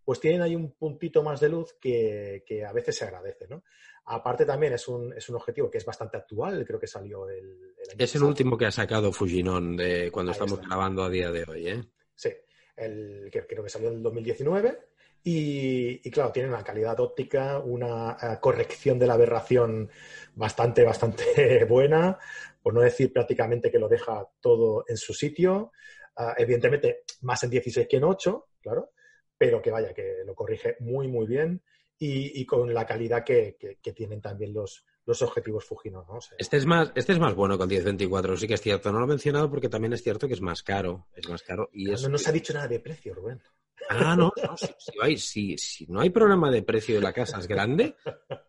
pues 0.05 0.19
tienen 0.19 0.43
ahí 0.43 0.55
un 0.55 0.71
puntito 0.73 1.23
más 1.23 1.39
de 1.39 1.49
luz 1.49 1.75
que, 1.81 2.43
que 2.45 2.63
a 2.63 2.71
veces 2.71 2.95
se 2.95 3.05
agradece, 3.05 3.47
¿no? 3.49 3.63
Aparte 4.05 4.45
también 4.45 4.73
es 4.73 4.87
un, 4.87 5.11
es 5.13 5.27
un 5.29 5.35
objetivo 5.35 5.69
que 5.69 5.79
es 5.79 5.85
bastante 5.85 6.17
actual, 6.17 6.63
creo 6.63 6.79
que 6.79 6.85
salió 6.85 7.27
el, 7.27 7.73
el 7.75 7.89
año 7.89 7.97
Es 7.97 8.13
el 8.15 8.23
último 8.23 8.55
que 8.55 8.67
ha 8.67 8.71
sacado 8.71 9.11
Fujinon 9.11 9.75
de 9.75 10.11
cuando 10.11 10.31
ahí 10.31 10.33
estamos 10.33 10.59
está. 10.59 10.67
grabando 10.67 11.03
a 11.03 11.09
día 11.09 11.31
de 11.31 11.43
hoy, 11.47 11.67
¿eh? 11.69 11.83
Sí, 12.13 12.29
el, 12.77 13.29
que 13.31 13.47
creo 13.47 13.63
que 13.63 13.69
salió 13.69 13.89
en 13.89 13.95
el 13.95 14.03
2019 14.03 14.79
y, 15.23 16.07
y, 16.07 16.11
claro, 16.11 16.31
tiene 16.31 16.49
una 16.49 16.63
calidad 16.63 16.99
óptica, 16.99 17.57
una 17.57 18.11
uh, 18.11 18.39
corrección 18.39 18.99
de 18.99 19.07
la 19.07 19.15
aberración 19.15 19.89
bastante, 20.35 20.83
bastante 20.83 21.65
buena, 21.69 22.19
por 22.61 22.75
no 22.75 22.81
decir 22.81 23.11
prácticamente 23.11 23.71
que 23.71 23.79
lo 23.79 23.89
deja 23.89 24.23
todo 24.39 24.85
en 24.87 24.97
su 24.97 25.15
sitio. 25.15 25.71
Uh, 26.15 26.33
evidentemente, 26.37 27.05
más 27.21 27.43
en 27.43 27.49
16 27.49 27.87
que 27.87 27.97
en 27.97 28.03
8, 28.03 28.49
claro, 28.61 28.91
pero 29.37 29.61
que 29.61 29.71
vaya, 29.71 29.93
que 29.93 30.23
lo 30.25 30.35
corrige 30.35 30.75
muy, 30.79 31.07
muy 31.07 31.25
bien 31.27 31.61
y, 31.97 32.41
y 32.41 32.45
con 32.45 32.73
la 32.73 32.85
calidad 32.85 33.23
que, 33.23 33.57
que, 33.59 33.77
que, 33.81 33.93
tienen 33.93 34.21
también 34.21 34.53
los, 34.53 34.85
los 35.05 35.21
objetivos 35.21 35.65
Fujino. 35.65 36.05
¿no? 36.07 36.17
O 36.17 36.21
sea, 36.21 36.35
este, 36.39 36.57
es 36.57 36.65
más, 36.65 36.91
este 36.95 37.13
es 37.13 37.19
más 37.19 37.35
bueno 37.35 37.57
con 37.57 37.69
1024, 37.69 38.37
sí 38.37 38.47
que 38.47 38.55
es 38.55 38.61
cierto. 38.61 38.91
No 38.91 38.99
lo 38.99 39.05
he 39.05 39.09
mencionado 39.09 39.49
porque 39.49 39.69
también 39.69 39.93
es 39.93 40.03
cierto 40.03 40.27
que 40.27 40.33
es 40.33 40.41
más 40.41 40.63
caro. 40.63 41.07
Es 41.15 41.29
más 41.29 41.41
caro. 41.43 41.69
Y 41.73 41.85
no, 41.85 41.93
es, 41.93 42.03
no 42.03 42.09
nos 42.09 42.27
ha 42.27 42.31
dicho 42.31 42.53
nada 42.53 42.67
de 42.67 42.79
precio, 42.79 43.13
Rubén. 43.13 43.41
Ah, 43.89 44.15
no, 44.15 44.31
no 44.35 44.57
si, 44.57 44.67
si, 44.77 44.91
hay, 45.01 45.17
si, 45.17 45.57
si, 45.57 45.85
no 45.87 46.01
hay 46.01 46.09
problema 46.09 46.49
de 46.49 46.63
precio 46.63 46.95
de 46.95 47.01
la 47.01 47.13
casa 47.13 47.39
es 47.39 47.47
grande, 47.47 47.95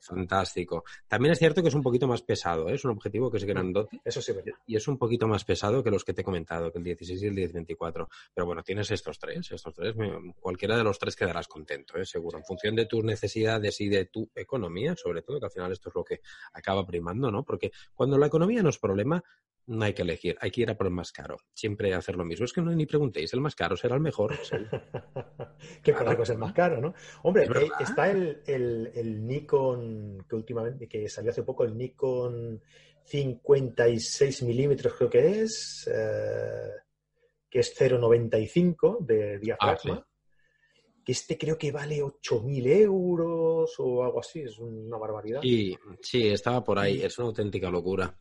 fantástico. 0.00 0.85
También 1.09 1.33
es 1.33 1.38
cierto 1.38 1.62
que 1.62 1.68
es 1.68 1.75
un 1.75 1.83
poquito 1.83 2.06
más 2.06 2.23
pesado, 2.23 2.68
¿eh? 2.68 2.75
es 2.75 2.85
un 2.85 2.92
objetivo 2.92 3.30
que 3.30 3.37
es 3.38 3.45
grandote. 3.45 4.00
Eso 4.04 4.23
sí, 4.23 4.33
verdad. 4.33 4.54
Y 4.66 4.76
es 4.76 4.88
un 4.88 4.99
poquito 4.99 5.26
más 5.26 5.45
pesado 5.45 5.83
que 5.83 5.90
los 5.90 6.04
que 6.04 6.14
te 6.14 6.23
he 6.23 6.25
comentado, 6.25 6.73
que 6.73 6.78
el 6.78 6.85
16 6.85 7.23
y 7.23 7.26
el 7.26 7.35
1024. 7.35 8.09
Pero 8.35 8.47
bueno, 8.47 8.62
tienes 8.62 8.90
estos 8.90 9.18
tres, 9.18 9.50
estos 9.50 9.75
tres, 9.75 9.95
cualquiera 10.40 10.76
de 10.76 10.85
los 10.85 10.99
tres 10.99 11.16
quedarás 11.16 11.49
contento, 11.49 11.99
¿eh? 11.99 12.06
seguro, 12.06 12.38
en 12.38 12.45
función 12.45 12.75
de 12.75 12.87
tus 12.87 13.04
necesidades 13.04 13.80
y 13.80 13.88
de 13.88 14.06
tu 14.06 14.30
economía, 14.35 14.95
sobre 14.97 15.23
todo, 15.23 15.38
que 15.38 15.47
al 15.47 15.52
final 15.52 15.73
esto 15.73 15.90
es 15.90 15.95
lo 15.95 16.04
que 16.04 16.21
acaba 16.52 16.87
primando, 16.87 17.30
¿no? 17.30 17.42
Porque 17.42 17.73
cuando 17.95 18.18
la 18.18 18.26
economía 18.26 18.62
no 18.62 18.71
es 18.71 18.78
problema, 18.78 19.23
no 19.66 19.85
hay 19.85 19.94
que 19.94 20.02
elegir, 20.02 20.37
hay 20.40 20.50
que 20.50 20.61
ir 20.62 20.70
a 20.70 20.76
por 20.76 20.87
el 20.87 20.92
más 20.92 21.12
caro. 21.12 21.38
Siempre 21.52 21.92
hacer 21.94 22.16
lo 22.16 22.25
mismo. 22.25 22.44
Es 22.44 22.52
que 22.52 22.62
no 22.62 22.70
ni 22.73 22.87
preguntéis, 22.87 23.32
el 23.32 23.40
más 23.40 23.54
caro 23.54 23.76
será 23.76 23.96
el 23.96 24.00
mejor. 24.00 24.35
que 25.82 25.92
por 25.92 26.08
algo 26.08 26.23
es 26.23 26.30
el 26.30 26.38
más 26.38 26.52
caro, 26.52 26.80
¿no? 26.80 26.94
Hombre, 27.23 27.44
eh, 27.44 27.68
está 27.80 28.11
el, 28.11 29.26
Nikon 29.26 30.25
que 30.28 30.37
últimamente, 30.37 30.88
que 30.88 31.08
salió 31.08 31.30
hace 31.30 31.42
poco, 31.42 31.64
el 31.64 31.76
Nikon 31.76 32.62
56 33.04 34.42
milímetros 34.44 34.94
creo 34.94 35.11
que 35.11 35.42
es, 35.42 35.90
eh, 35.92 36.70
que 37.50 37.61
es 37.61 37.75
0,95 37.78 39.04
de 39.04 39.38
diafragma. 39.38 40.04
Ah, 40.04 40.06
que 41.04 41.12
este 41.12 41.38
creo 41.38 41.56
que 41.56 41.70
vale 41.70 42.02
8.000 42.02 42.66
euros 42.66 43.73
o 43.78 44.02
algo 44.02 44.18
así, 44.18 44.40
es 44.40 44.58
una 44.58 44.99
barbaridad. 44.99 45.40
Sí, 45.40 45.76
sí, 46.00 46.26
estaba 46.26 46.64
por 46.64 46.80
ahí, 46.80 47.00
es 47.00 47.16
una 47.18 47.28
auténtica 47.28 47.70
locura. 47.70 48.12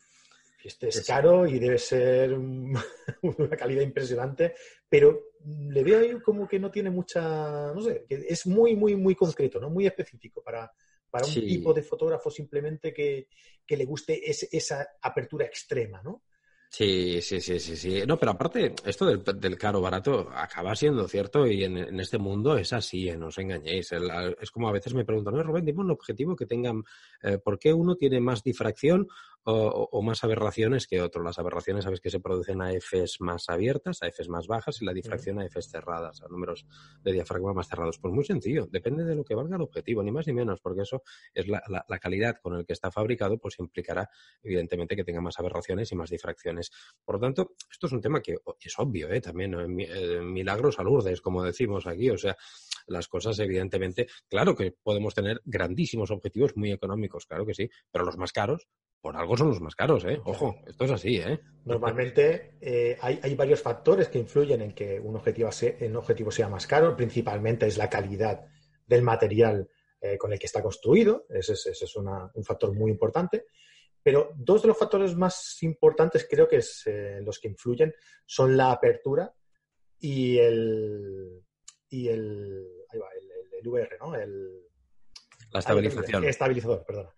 Este 0.65 0.89
es 0.89 1.05
caro 1.05 1.45
y 1.45 1.60
debe 1.60 1.77
ser 1.77 2.34
una 3.22 3.55
calidad 3.55 3.84
impresionante, 3.84 4.55
pero 4.89 5.34
le 5.69 5.84
veo 5.84 6.00
ahí 6.00 6.19
como 6.22 6.48
que 6.48 6.60
no 6.60 6.72
tiene 6.72 6.89
mucha, 6.89 7.72
no 7.74 7.81
sé, 7.81 8.05
que 8.10 8.25
es 8.27 8.48
muy, 8.48 8.75
muy, 8.75 8.95
muy 8.95 9.13
concreto, 9.13 9.60
¿no? 9.60 9.69
Muy 9.69 9.86
específico 9.86 10.41
para, 10.41 10.72
para 11.10 11.27
un 11.27 11.34
tipo 11.34 11.74
de 11.74 11.84
fotógrafo 11.84 12.31
simplemente 12.31 12.93
que, 12.93 13.27
le 13.67 13.86
guste 13.86 14.22
esa 14.29 14.88
apertura 15.01 15.45
extrema, 15.45 16.01
¿no? 16.03 16.24
Sí, 16.67 17.22
sí, 17.22 17.39
sí, 17.39 17.60
sí, 17.60 17.77
sí. 17.77 18.03
No, 18.05 18.17
pero 18.17 18.31
aparte, 18.31 18.74
esto 18.86 19.05
del, 19.05 19.57
caro 19.57 19.79
barato 19.79 20.29
acaba 20.34 20.75
siendo 20.75 21.07
cierto 21.07 21.48
y 21.48 21.63
en, 21.63 22.00
este 22.00 22.17
mundo 22.17 22.57
es 22.57 22.74
así, 22.74 23.07
eh, 23.07 23.15
no 23.15 23.27
os 23.27 23.38
engañéis. 23.38 23.93
es 23.93 24.51
como 24.51 24.67
a 24.67 24.74
veces 24.74 24.93
me 24.93 25.05
preguntan, 25.05 25.36
no, 25.36 25.43
Rubén, 25.43 25.63
dime 25.63 25.81
un 25.81 25.91
objetivo 25.91 26.36
que 26.36 26.45
tengan, 26.45 26.84
eh, 27.24 27.38
¿por 27.38 27.60
qué 27.60 27.72
uno 27.72 27.95
tiene 27.95 28.19
más 28.19 28.43
difracción 28.43 29.07
o, 29.46 30.02
más 30.02 30.24
aberraciones 30.24 30.88
que 30.88 31.02
otro? 31.02 31.24
Las 31.24 31.40
aberraciones, 31.40 31.84
sabes 31.84 32.02
que 32.02 32.10
se 32.10 32.20
producen 32.20 32.62
a 32.62 32.72
Fs 32.72 33.22
más 33.22 33.50
abiertas, 33.50 34.02
a 34.04 34.08
Fs 34.08 34.30
más 34.30 34.48
bajas 34.48 34.82
y 34.82 34.86
la 34.86 34.94
difracción 34.94 35.40
a 35.40 35.46
Fs 35.46 35.70
cerradas, 35.70 36.22
a 36.22 36.28
números 36.28 36.66
de 37.04 37.14
diafragma 37.14 37.54
más 37.54 37.68
cerrados. 37.68 38.00
Pues 38.00 38.14
muy 38.14 38.25
sencillo, 38.25 38.68
depende 38.72 39.04
de 39.04 39.16
lo 39.16 39.24
que 39.24 39.36
valga 39.36 39.56
el 39.56 39.62
objetivo, 39.62 40.04
ni 40.04 40.12
más 40.12 40.28
ni 40.28 40.34
menos, 40.34 40.60
porque 40.62 40.82
eso 40.82 41.04
es 41.34 41.48
la, 41.48 41.64
la 41.68 42.00
calidad 42.00 42.38
con 42.42 42.56
el 42.56 42.66
que 42.66 42.74
está 42.74 42.92
fabricado, 42.92 43.38
pues 43.38 43.60
implicará 43.60 44.10
evidentemente 44.44 44.96
que 44.96 45.04
tenga 45.04 45.22
más 45.22 45.40
aberraciones 45.40 45.92
y 45.92 45.96
más 45.96 46.10
difracciones 46.10 46.72
por 47.04 47.16
lo 47.16 47.22
tanto, 47.22 47.56
esto 47.70 47.88
es 47.88 47.94
un 47.94 48.02
tema 48.02 48.22
que 48.22 48.38
es 48.60 48.80
obvio, 48.80 49.10
¿eh? 49.12 49.22
también 49.22 49.54
eh, 49.80 50.22
milagros 50.22 50.80
a 50.80 50.84
Lourdes, 50.84 51.22
como 51.22 51.44
decimos 51.44 51.88
aquí. 51.88 52.10
O 52.10 52.18
sea, 52.18 52.36
las 52.88 53.08
cosas, 53.08 53.38
evidentemente, 53.39 54.08
claro 54.30 54.56
que 54.56 54.74
podemos 54.84 55.13
tener 55.13 55.42
grandísimos 55.46 56.12
objetivos 56.12 56.56
muy 56.56 56.72
económicos, 56.72 57.25
claro 57.25 57.46
que 57.46 57.54
sí, 57.54 57.70
pero 57.92 58.06
los 58.06 58.18
más 58.18 58.32
caros, 58.32 58.68
por 59.01 59.15
algo 59.18 59.38
son 59.38 59.50
los 59.50 59.62
más 59.62 59.75
caros, 59.75 60.04
¿eh? 60.06 60.20
Ojo, 60.25 60.56
esto 60.65 60.86
es 60.86 60.92
así, 60.92 61.18
¿eh? 61.18 61.39
Normalmente 61.65 62.58
eh, 62.60 62.98
hay, 63.00 63.36
varios 63.36 63.62
factores 63.62 64.10
que 64.10 64.20
influyen 64.20 64.62
en 64.62 64.74
que 64.74 65.00
un 65.00 65.15
objetivo, 65.15 65.51
sea, 65.51 65.75
un 65.82 65.96
objetivo 65.96 66.32
sea 66.32 66.50
más 66.50 66.65
caro. 66.65 66.96
Principalmente 66.96 67.68
es 67.68 67.77
la 67.77 67.89
calidad 67.89 68.46
del 68.88 69.04
material 69.04 69.70
con 70.20 70.34
el 70.34 70.39
que 70.39 70.46
está 70.46 70.62
construido. 70.62 71.25
Ese 71.30 71.54
es, 71.54 71.96
un 71.96 72.44
factor 72.44 72.74
muy 72.74 72.89
importante. 72.89 73.46
Pero 74.06 74.34
dos 74.36 74.62
de 74.62 74.68
los 74.68 74.77
factores 74.77 75.15
más 75.15 75.58
importantes 75.63 76.27
creo 76.30 76.48
que 76.48 76.58
es 76.58 76.84
eh, 76.86 77.22
los 77.24 77.39
que 77.39 77.48
influyen 77.48 77.92
son 78.24 78.56
la 78.56 78.72
apertura 78.72 79.34
y 80.00 80.38
el 80.38 81.44
y 82.04 82.10
el 82.10 82.86
ahí 82.90 83.00
va, 83.00 83.08
el, 83.14 83.68
VR, 83.68 83.98
¿no? 84.00 84.16
El, 84.16 84.62
la 85.52 85.60
estabilización. 85.60 86.24
El 86.24 86.30
estabilizador, 86.30 86.86
perdona. 86.86 87.14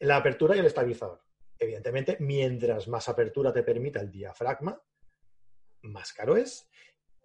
La 0.00 0.16
apertura 0.16 0.56
y 0.56 0.58
el 0.58 0.66
estabilizador. 0.66 1.22
Evidentemente, 1.58 2.16
mientras 2.20 2.88
más 2.88 3.08
apertura 3.08 3.52
te 3.52 3.62
permita 3.62 4.00
el 4.00 4.10
diafragma, 4.10 4.80
más 5.82 6.12
caro 6.12 6.36
es, 6.36 6.68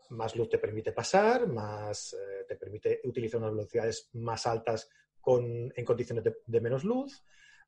más 0.10 0.36
luz 0.36 0.50
te 0.50 0.60
permite 0.60 0.92
pasar, 0.92 1.48
más 1.48 2.14
eh, 2.14 2.46
te 2.48 2.56
permite 2.56 3.02
utilizar 3.06 3.40
unas 3.40 3.52
velocidades 3.52 4.10
más 4.14 4.46
altas 4.46 4.90
con, 5.20 5.74
en 5.76 5.86
condiciones 5.86 6.24
de 6.46 6.62
menos 6.62 6.84
luz, 6.84 7.24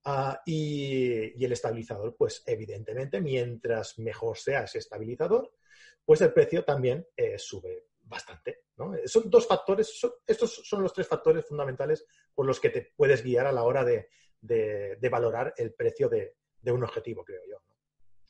Ah, 0.06 0.42
y, 0.46 1.44
el 1.44 1.52
estabilizador, 1.54 2.16
pues 2.18 2.44
evidentemente, 2.46 3.22
mientras 3.22 3.98
mejor 4.00 4.38
sea 4.38 4.64
ese 4.64 4.80
estabilizador, 4.80 5.54
pues 6.04 6.20
el 6.22 6.34
precio 6.34 6.66
también 6.66 7.08
eh, 7.16 7.38
sube 7.40 7.86
bastante. 8.14 8.66
¿no? 8.78 8.94
Son 9.06 9.30
dos 9.30 9.48
factores, 9.48 10.00
estos 10.26 10.62
son 10.64 10.82
los 10.82 10.94
tres 10.94 11.08
factores 11.08 11.46
fundamentales 11.46 12.06
por 12.34 12.46
los 12.46 12.60
que 12.60 12.70
te 12.70 12.94
puedes 12.96 13.24
guiar 13.24 13.48
a 13.48 13.52
la 13.52 13.64
hora 13.64 13.84
de, 13.84 14.10
valorar 15.10 15.54
el 15.58 15.74
precio 15.74 16.08
de, 16.10 16.36
un 16.72 16.84
objetivo, 16.84 17.24
creo 17.26 17.42
yo. 17.50 17.58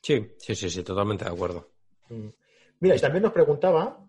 Sí, 0.02 0.34
sí, 0.38 0.54
sí, 0.54 0.68
sí, 0.68 0.82
totalmente 0.82 1.24
de 1.24 1.30
acuerdo. 1.30 1.70
Mm. 2.08 2.28
Mira, 2.80 2.96
y 2.96 3.00
también 3.00 3.22
nos 3.22 3.32
preguntaba, 3.32 4.04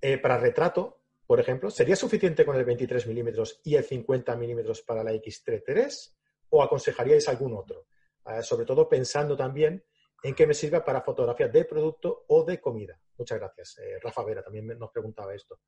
eh, 0.00 0.18
para 0.18 0.38
retrato, 0.38 1.02
por 1.26 1.38
ejemplo, 1.38 1.70
¿sería 1.70 1.94
suficiente 1.94 2.44
con 2.44 2.56
el 2.56 2.64
23 2.64 3.06
milímetros 3.06 3.60
y 3.62 3.74
el 3.76 3.84
50 3.84 4.34
milímetros 4.36 4.82
para 4.82 5.04
la 5.04 5.12
X-T3? 5.12 6.14
o 6.50 6.62
aconsejaríais 6.62 7.28
algún 7.28 7.54
otro? 7.54 7.86
Eh, 8.26 8.42
sobre 8.42 8.66
todo 8.66 8.88
pensando 8.88 9.36
también 9.36 9.84
en 10.22 10.34
qué 10.34 10.46
me 10.46 10.54
sirva 10.54 10.84
para 10.84 11.02
fotografía 11.02 11.48
de 11.48 11.64
producto 11.64 12.24
o 12.28 12.44
de 12.44 12.60
comida. 12.60 13.00
Muchas 13.16 13.38
gracias. 13.38 13.78
Eh, 13.78 13.98
Rafa 14.00 14.24
Vera 14.24 14.42
también 14.42 14.66
nos 14.78 14.90
preguntaba 14.90 15.34
esto. 15.34 15.60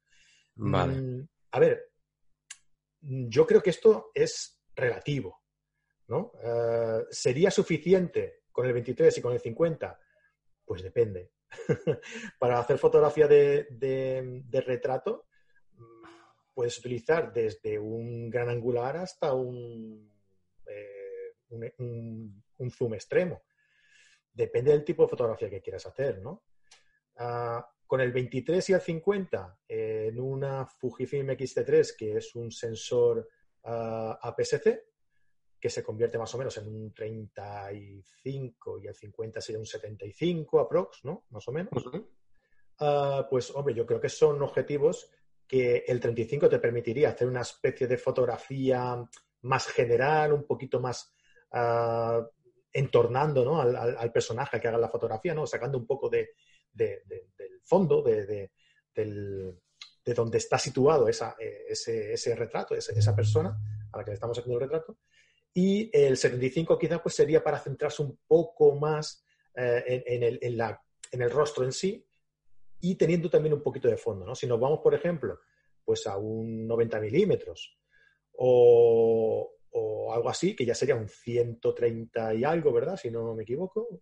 Vale. 0.54 0.94
Mm, 0.94 1.28
a 1.52 1.60
ver, 1.60 1.90
yo 3.00 3.46
creo 3.46 3.62
que 3.62 3.70
esto 3.70 4.10
es 4.14 4.62
relativo. 4.74 5.40
¿no? 6.08 6.32
Eh, 6.42 7.06
¿Sería 7.10 7.50
suficiente 7.50 8.42
con 8.50 8.66
el 8.66 8.72
23 8.72 9.16
y 9.16 9.22
con 9.22 9.32
el 9.32 9.40
50? 9.40 10.00
Pues 10.64 10.82
depende. 10.82 11.32
para 12.38 12.58
hacer 12.58 12.78
fotografía 12.78 13.26
de, 13.26 14.62
retrato, 14.66 15.26
mm, 15.74 16.04
puedes 16.54 16.78
utilizar 16.78 17.32
desde 17.32 17.78
un 17.78 18.28
gran 18.30 18.48
angular 18.48 18.96
hasta 18.96 19.32
un 19.32 20.10
un, 21.50 22.70
zoom 22.70 22.94
extremo. 22.94 23.42
Depende 24.32 24.72
del 24.72 24.84
tipo 24.84 25.02
de 25.02 25.08
fotografía 25.08 25.50
que 25.50 25.60
quieras 25.60 25.86
hacer, 25.86 26.20
¿no? 26.20 26.44
Ah, 27.16 27.68
con 27.86 28.00
el 28.00 28.12
23 28.12 28.70
y 28.70 28.72
el 28.72 28.80
50 28.80 29.58
en 29.66 30.20
una 30.20 30.64
Fujifilm 30.64 31.30
X-T3, 31.30 31.96
que 31.96 32.16
es 32.18 32.36
un 32.36 32.52
sensor 32.52 33.28
uh, 33.64 34.14
APS-C, 34.22 34.84
que 35.58 35.68
se 35.68 35.82
convierte 35.82 36.16
más 36.16 36.32
o 36.34 36.38
menos 36.38 36.56
en 36.58 36.68
un 36.68 36.94
35 36.94 38.78
y 38.78 38.86
el 38.86 38.94
50 38.94 39.40
sería 39.40 39.58
un 39.58 39.66
75 39.66 40.60
aprox, 40.60 41.04
¿no? 41.04 41.24
Más 41.30 41.46
o 41.48 41.52
menos. 41.52 41.84
Ah, 42.78 43.26
pues, 43.28 43.50
hombre, 43.50 43.74
yo 43.74 43.84
creo 43.84 44.00
que 44.00 44.08
son 44.08 44.40
objetivos 44.40 45.10
que 45.46 45.84
el 45.86 45.98
35 45.98 46.48
te 46.48 46.60
permitiría 46.60 47.10
hacer 47.10 47.26
una 47.26 47.40
especie 47.40 47.88
de 47.88 47.98
fotografía 47.98 49.04
más 49.42 49.66
general, 49.66 50.32
un 50.32 50.46
poquito 50.46 50.78
más 50.78 51.12
uh, 51.52 52.24
entornando 52.72 53.60
al, 53.60 54.12
personaje 54.12 54.60
que 54.60 54.68
haga 54.68 54.78
la 54.78 54.88
fotografía, 54.88 55.34
¿no? 55.34 55.46
sacando 55.46 55.78
un 55.78 55.86
poco 55.86 56.08
de, 56.08 56.30
del 56.72 57.60
fondo, 57.64 58.02
de, 58.02 58.50
donde 60.04 60.38
está 60.38 60.58
situado 60.58 61.08
esa, 61.08 61.36
ese, 61.38 62.34
retrato, 62.34 62.74
esa, 62.74 63.14
persona 63.14 63.56
a 63.92 63.98
la 63.98 64.04
que 64.04 64.10
le 64.10 64.14
estamos 64.14 64.38
haciendo 64.38 64.58
el 64.58 64.68
retrato. 64.68 64.98
Y 65.52 65.90
el 65.92 66.16
75 66.16 66.78
quizás 66.78 67.00
pues, 67.00 67.14
sería 67.14 67.42
para 67.42 67.58
centrarse 67.58 68.02
un 68.02 68.18
poco 68.26 68.76
más 68.76 69.24
eh, 69.56 70.04
en, 70.06 70.22
el, 70.22 70.38
en, 70.42 71.22
el, 71.22 71.30
rostro 71.30 71.64
en 71.64 71.72
sí 71.72 72.06
y 72.80 72.94
teniendo 72.94 73.28
también 73.28 73.54
un 73.54 73.62
poquito 73.62 73.88
de 73.88 73.96
fondo. 73.96 74.24
¿no? 74.24 74.34
Si 74.36 74.46
nos 74.46 74.60
vamos, 74.60 74.78
por 74.80 74.94
ejemplo, 74.94 75.40
pues 75.84 76.06
a 76.06 76.16
un 76.16 76.68
90 76.68 77.00
milímetros 77.00 77.76
o, 78.32 79.56
o 79.72 80.12
algo 80.12 80.28
así, 80.28 80.54
que 80.56 80.64
ya 80.64 80.74
sería 80.74 80.96
un 80.96 81.08
130 81.08 82.34
y 82.34 82.44
algo, 82.44 82.72
¿verdad? 82.72 82.96
Si 82.96 83.10
no 83.10 83.34
me 83.34 83.42
equivoco. 83.42 84.00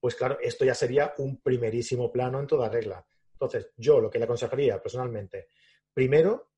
Pues 0.00 0.14
claro, 0.14 0.38
esto 0.40 0.64
ya 0.64 0.74
sería 0.74 1.14
un 1.18 1.40
primerísimo 1.40 2.10
plano 2.12 2.40
en 2.40 2.46
toda 2.46 2.68
regla. 2.68 3.04
Entonces, 3.32 3.70
yo 3.76 4.00
lo 4.00 4.10
que 4.10 4.18
le 4.18 4.24
aconsejaría 4.24 4.80
personalmente, 4.82 5.48
primero, 5.92 6.50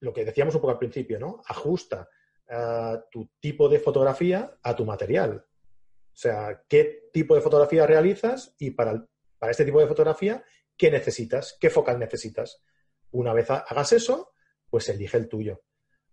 lo 0.00 0.12
que 0.12 0.24
decíamos 0.24 0.54
un 0.54 0.60
poco 0.60 0.72
al 0.72 0.78
principio, 0.78 1.18
¿no? 1.18 1.42
Ajusta 1.46 2.08
eh, 2.48 2.98
tu 3.10 3.30
tipo 3.40 3.68
de 3.68 3.78
fotografía 3.78 4.58
a 4.62 4.74
tu 4.74 4.84
material. 4.84 5.44
O 5.44 6.20
sea, 6.20 6.64
qué 6.68 7.10
tipo 7.12 7.34
de 7.34 7.40
fotografía 7.40 7.86
realizas 7.86 8.54
y 8.58 8.70
para, 8.70 9.06
para 9.38 9.52
este 9.52 9.64
tipo 9.64 9.80
de 9.80 9.86
fotografía, 9.86 10.42
¿qué 10.76 10.90
necesitas? 10.90 11.56
¿Qué 11.60 11.70
focal 11.70 11.98
necesitas? 11.98 12.62
Una 13.10 13.32
vez 13.32 13.50
hagas 13.50 13.92
eso, 13.92 14.32
pues 14.68 14.88
elige 14.88 15.16
el 15.16 15.28
tuyo. 15.28 15.62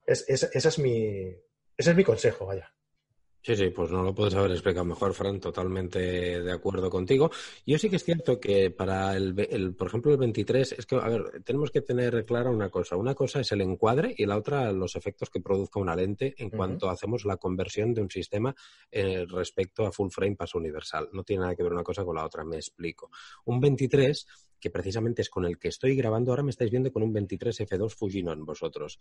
Es, 0.06 0.26
ese, 0.28 0.50
es 0.54 0.80
mi, 0.80 1.28
ese 1.78 1.92
es 1.92 1.96
mi 1.96 2.04
consejo, 2.04 2.46
vaya. 2.46 2.72
Sí, 3.46 3.56
sí, 3.56 3.70
pues 3.70 3.92
no 3.92 4.02
lo 4.02 4.16
puedes 4.16 4.34
haber 4.34 4.50
explicado 4.50 4.86
mejor, 4.86 5.14
Fran, 5.14 5.40
totalmente 5.40 6.00
de 6.42 6.52
acuerdo 6.52 6.90
contigo. 6.90 7.30
Yo 7.64 7.78
sí 7.78 7.92
que 7.92 7.98
es 7.98 8.04
cierto 8.04 8.40
que 8.40 8.72
para 8.72 9.16
el, 9.16 9.36
el, 9.52 9.76
por 9.76 9.86
ejemplo, 9.86 10.12
el 10.12 10.18
23, 10.18 10.72
es 10.72 10.86
que, 10.88 10.96
a 10.96 11.08
ver, 11.08 11.44
tenemos 11.44 11.70
que 11.70 11.82
tener 11.82 12.26
clara 12.26 12.50
una 12.50 12.72
cosa. 12.72 12.96
Una 12.96 13.14
cosa 13.14 13.42
es 13.42 13.52
el 13.52 13.62
encuadre 13.62 14.16
y 14.18 14.26
la 14.26 14.38
otra 14.38 14.72
los 14.72 14.96
efectos 14.96 15.30
que 15.30 15.42
produzca 15.42 15.80
una 15.80 15.96
lente 15.96 16.34
en 16.40 16.50
cuanto 16.50 16.90
hacemos 16.90 17.24
la 17.24 17.38
conversión 17.38 17.94
de 17.94 18.02
un 18.02 18.10
sistema 18.10 18.56
eh, 18.90 19.28
respecto 19.30 19.86
a 19.86 19.92
full 19.92 20.10
frame 20.10 20.36
paso 20.36 20.58
universal. 20.58 21.10
No 21.14 21.24
tiene 21.24 21.44
nada 21.44 21.56
que 21.56 21.62
ver 21.62 21.74
una 21.74 21.84
cosa 21.84 22.04
con 22.04 22.16
la 22.16 22.26
otra, 22.26 22.44
me 22.44 22.56
explico. 22.56 23.12
Un 23.46 23.60
23 23.60 24.26
que 24.60 24.70
precisamente 24.70 25.22
es 25.22 25.30
con 25.30 25.46
el 25.46 25.58
que 25.58 25.70
estoy 25.70 25.96
grabando, 25.96 26.32
ahora 26.32 26.44
me 26.44 26.52
estáis 26.52 26.72
viendo 26.72 26.92
con 26.92 27.04
un 27.04 27.14
23 27.14 27.62
F2 27.62 27.90
Fujinon 27.96 28.46
vosotros. 28.46 29.00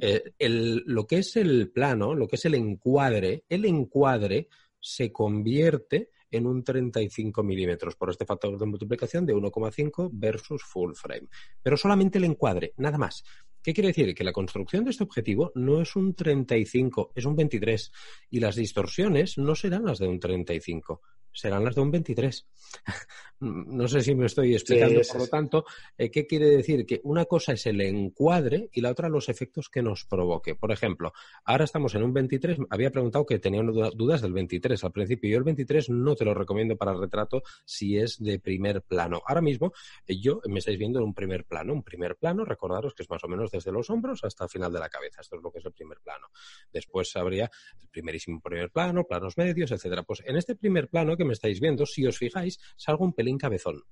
Eh, 0.00 0.32
lo 0.38 1.06
que 1.06 1.18
es 1.18 1.36
el 1.36 1.70
plano, 1.70 2.14
lo 2.14 2.28
que 2.28 2.36
es 2.36 2.44
el 2.44 2.54
encuadre, 2.54 3.44
el 3.48 3.64
encuadre 3.64 4.48
se 4.78 5.12
convierte 5.12 6.10
en 6.30 6.46
un 6.46 6.62
35 6.62 7.42
milímetros 7.42 7.96
por 7.96 8.10
este 8.10 8.24
factor 8.24 8.56
de 8.56 8.66
multiplicación 8.66 9.26
de 9.26 9.34
1,5 9.34 10.10
versus 10.12 10.62
full 10.62 10.92
frame. 10.94 11.28
Pero 11.62 11.76
solamente 11.76 12.18
el 12.18 12.24
encuadre, 12.24 12.72
nada 12.76 12.98
más. 12.98 13.24
¿Qué 13.62 13.74
quiere 13.74 13.88
decir? 13.88 14.14
Que 14.14 14.24
la 14.24 14.32
construcción 14.32 14.84
de 14.84 14.90
este 14.90 15.04
objetivo 15.04 15.52
no 15.54 15.82
es 15.82 15.94
un 15.94 16.14
35, 16.14 17.12
es 17.14 17.24
un 17.26 17.36
23. 17.36 17.92
Y 18.30 18.40
las 18.40 18.56
distorsiones 18.56 19.36
no 19.36 19.54
serán 19.54 19.84
las 19.84 19.98
de 19.98 20.08
un 20.08 20.18
35, 20.18 21.02
serán 21.32 21.64
las 21.64 21.74
de 21.74 21.80
un 21.80 21.90
23. 21.90 22.46
no 23.40 23.88
sé 23.88 24.02
si 24.02 24.14
me 24.14 24.26
estoy 24.26 24.54
explicando, 24.54 25.00
por 25.10 25.20
lo 25.20 25.26
tanto, 25.26 25.64
eh, 25.96 26.10
¿qué 26.10 26.26
quiere 26.26 26.46
decir? 26.46 26.84
Que 26.84 27.00
una 27.04 27.24
cosa 27.24 27.52
es 27.52 27.66
el 27.66 27.80
encuadre 27.80 28.68
y 28.72 28.80
la 28.80 28.90
otra 28.90 29.08
los 29.08 29.28
efectos 29.28 29.68
que 29.68 29.82
nos 29.82 30.04
provoque. 30.04 30.54
Por 30.54 30.72
ejemplo, 30.72 31.12
ahora 31.44 31.64
estamos 31.64 31.94
en 31.94 32.02
un 32.02 32.12
23, 32.12 32.58
había 32.68 32.90
preguntado 32.90 33.24
que 33.24 33.38
tenía 33.38 33.62
dudas 33.62 34.20
del 34.20 34.32
23 34.32 34.82
al 34.84 34.92
principio. 34.92 35.30
Yo 35.30 35.38
el 35.38 35.44
23 35.44 35.90
no 35.90 36.14
te 36.14 36.24
lo 36.24 36.34
recomiendo 36.34 36.76
para 36.76 36.94
retrato 36.94 37.42
si 37.64 37.96
es 37.96 38.18
de 38.22 38.38
primer 38.38 38.82
plano. 38.82 39.22
Ahora 39.26 39.40
mismo 39.40 39.72
eh, 40.06 40.20
yo 40.20 40.40
me 40.46 40.58
estáis 40.58 40.78
viendo 40.78 40.98
en 40.98 41.06
un 41.06 41.14
primer 41.14 41.44
plano. 41.44 41.72
Un 41.72 41.82
primer 41.82 42.16
plano, 42.16 42.44
recordaros 42.44 42.94
que 42.94 43.02
es 43.02 43.10
más 43.10 43.24
o 43.24 43.28
menos 43.28 43.50
desde 43.50 43.72
los 43.72 43.88
hombros 43.90 44.24
hasta 44.24 44.44
el 44.44 44.50
final 44.50 44.72
de 44.72 44.80
la 44.80 44.88
cabeza. 44.88 45.22
Esto 45.22 45.36
es 45.36 45.42
lo 45.42 45.50
que 45.50 45.58
es 45.58 45.64
el 45.64 45.72
primer 45.72 46.00
plano. 46.00 46.28
Después 46.72 47.14
habría 47.16 47.50
el 47.80 47.88
primerísimo 47.88 48.40
primer 48.40 48.70
plano, 48.70 49.04
planos 49.04 49.36
medios, 49.38 49.70
etcétera. 49.70 50.02
Pues 50.02 50.22
en 50.26 50.36
este 50.36 50.54
primer 50.56 50.88
plano 50.88 51.16
que 51.20 51.26
me 51.26 51.34
estáis 51.34 51.60
viendo, 51.60 51.84
si 51.84 52.06
os 52.06 52.16
fijáis, 52.16 52.58
salgo 52.76 53.04
un 53.04 53.12
pelín 53.12 53.36
cabezón. 53.36 53.84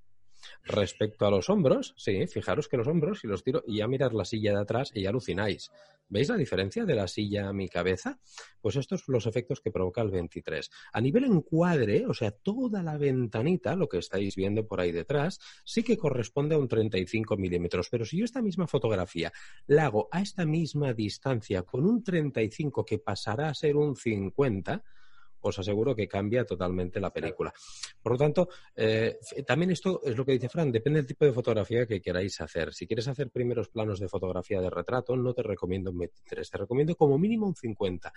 Respecto 0.64 1.27
a 1.27 1.31
los 1.31 1.51
hombros, 1.51 1.95
sí, 1.99 2.27
fijaros 2.27 2.69
que 2.69 2.79
los 2.79 2.88
hombros, 2.88 3.21
si 3.21 3.27
los 3.27 3.45
tiro 3.45 3.62
y 3.67 3.79
ya 3.79 3.88
mirar 3.88 4.14
la 4.14 4.25
silla 4.25 4.53
de 4.53 4.61
atrás 4.61 4.91
y 4.95 5.03
ya 5.03 5.11
alucináis. 5.11 5.71
¿Veis 6.11 6.31
la 6.31 6.38
diferencia 6.38 6.87
de 6.87 6.95
la 6.95 7.07
silla 7.07 7.49
a 7.49 7.53
mi 7.53 7.69
cabeza? 7.69 8.19
Pues 8.62 8.77
estos 8.77 9.03
son 9.03 9.12
los 9.12 9.27
efectos 9.27 9.61
que 9.61 9.71
provoca 9.71 10.01
el 10.01 10.11
23. 10.11 10.71
A 10.95 11.01
nivel 11.03 11.25
encuadre, 11.25 12.07
o 12.07 12.14
sea, 12.14 12.31
toda 12.31 12.83
la 12.83 12.97
ventanita, 12.97 13.77
lo 13.77 13.91
que 13.91 13.99
estáis 13.99 14.35
viendo 14.35 14.67
por 14.67 14.81
ahí 14.81 14.91
detrás, 14.91 15.38
sí 15.67 15.83
que 15.83 15.99
corresponde 15.99 16.55
a 16.55 16.59
un 16.59 16.67
35 16.67 17.37
milímetros. 17.37 17.91
Pero 17.91 18.07
si 18.07 18.17
yo 18.17 18.25
esta 18.25 18.41
misma 18.41 18.67
fotografía 18.67 19.33
la 19.67 19.85
hago 19.85 20.09
a 20.11 20.23
esta 20.23 20.47
misma 20.47 20.95
distancia 20.95 21.62
con 21.62 21.85
un 21.85 22.03
35 22.03 22.87
que 22.87 22.99
pasará 22.99 23.51
a 23.51 23.55
ser 23.55 23.77
un 23.77 23.95
50, 23.95 24.83
os 25.40 25.59
aseguro 25.59 25.94
que 25.94 26.09
cambia 26.09 26.44
totalmente 26.44 27.01
la 27.01 27.12
película. 27.12 27.53
Por 28.03 28.12
lo 28.12 28.18
tanto, 28.18 28.48
eh, 28.74 29.18
también 29.46 29.70
esto 29.70 30.01
es 30.05 30.16
lo 30.16 30.24
que 30.24 30.33
dice 30.33 30.48
Fran, 30.48 30.72
depende 30.72 31.01
del 31.01 31.07
tipo 31.07 31.24
de 31.24 31.33
fotografía 31.33 31.87
que 31.87 32.01
queráis 32.01 32.40
hacer. 32.40 32.72
Si 32.72 32.87
quieres 32.87 33.09
hacer 33.09 33.31
primeros 33.31 33.68
planos 33.68 34.01
de 34.01 34.09
fotografía 34.09 34.61
de 34.61 34.70
retrato, 34.70 35.16
no 35.16 35.35
te 35.35 35.42
recomiendo 35.42 35.90
un 35.90 35.98
23, 35.98 36.51
te 36.51 36.59
recomiendo 36.59 36.94
como 36.96 37.18
mínimo 37.18 37.46
un 37.46 37.55
50 37.55 38.12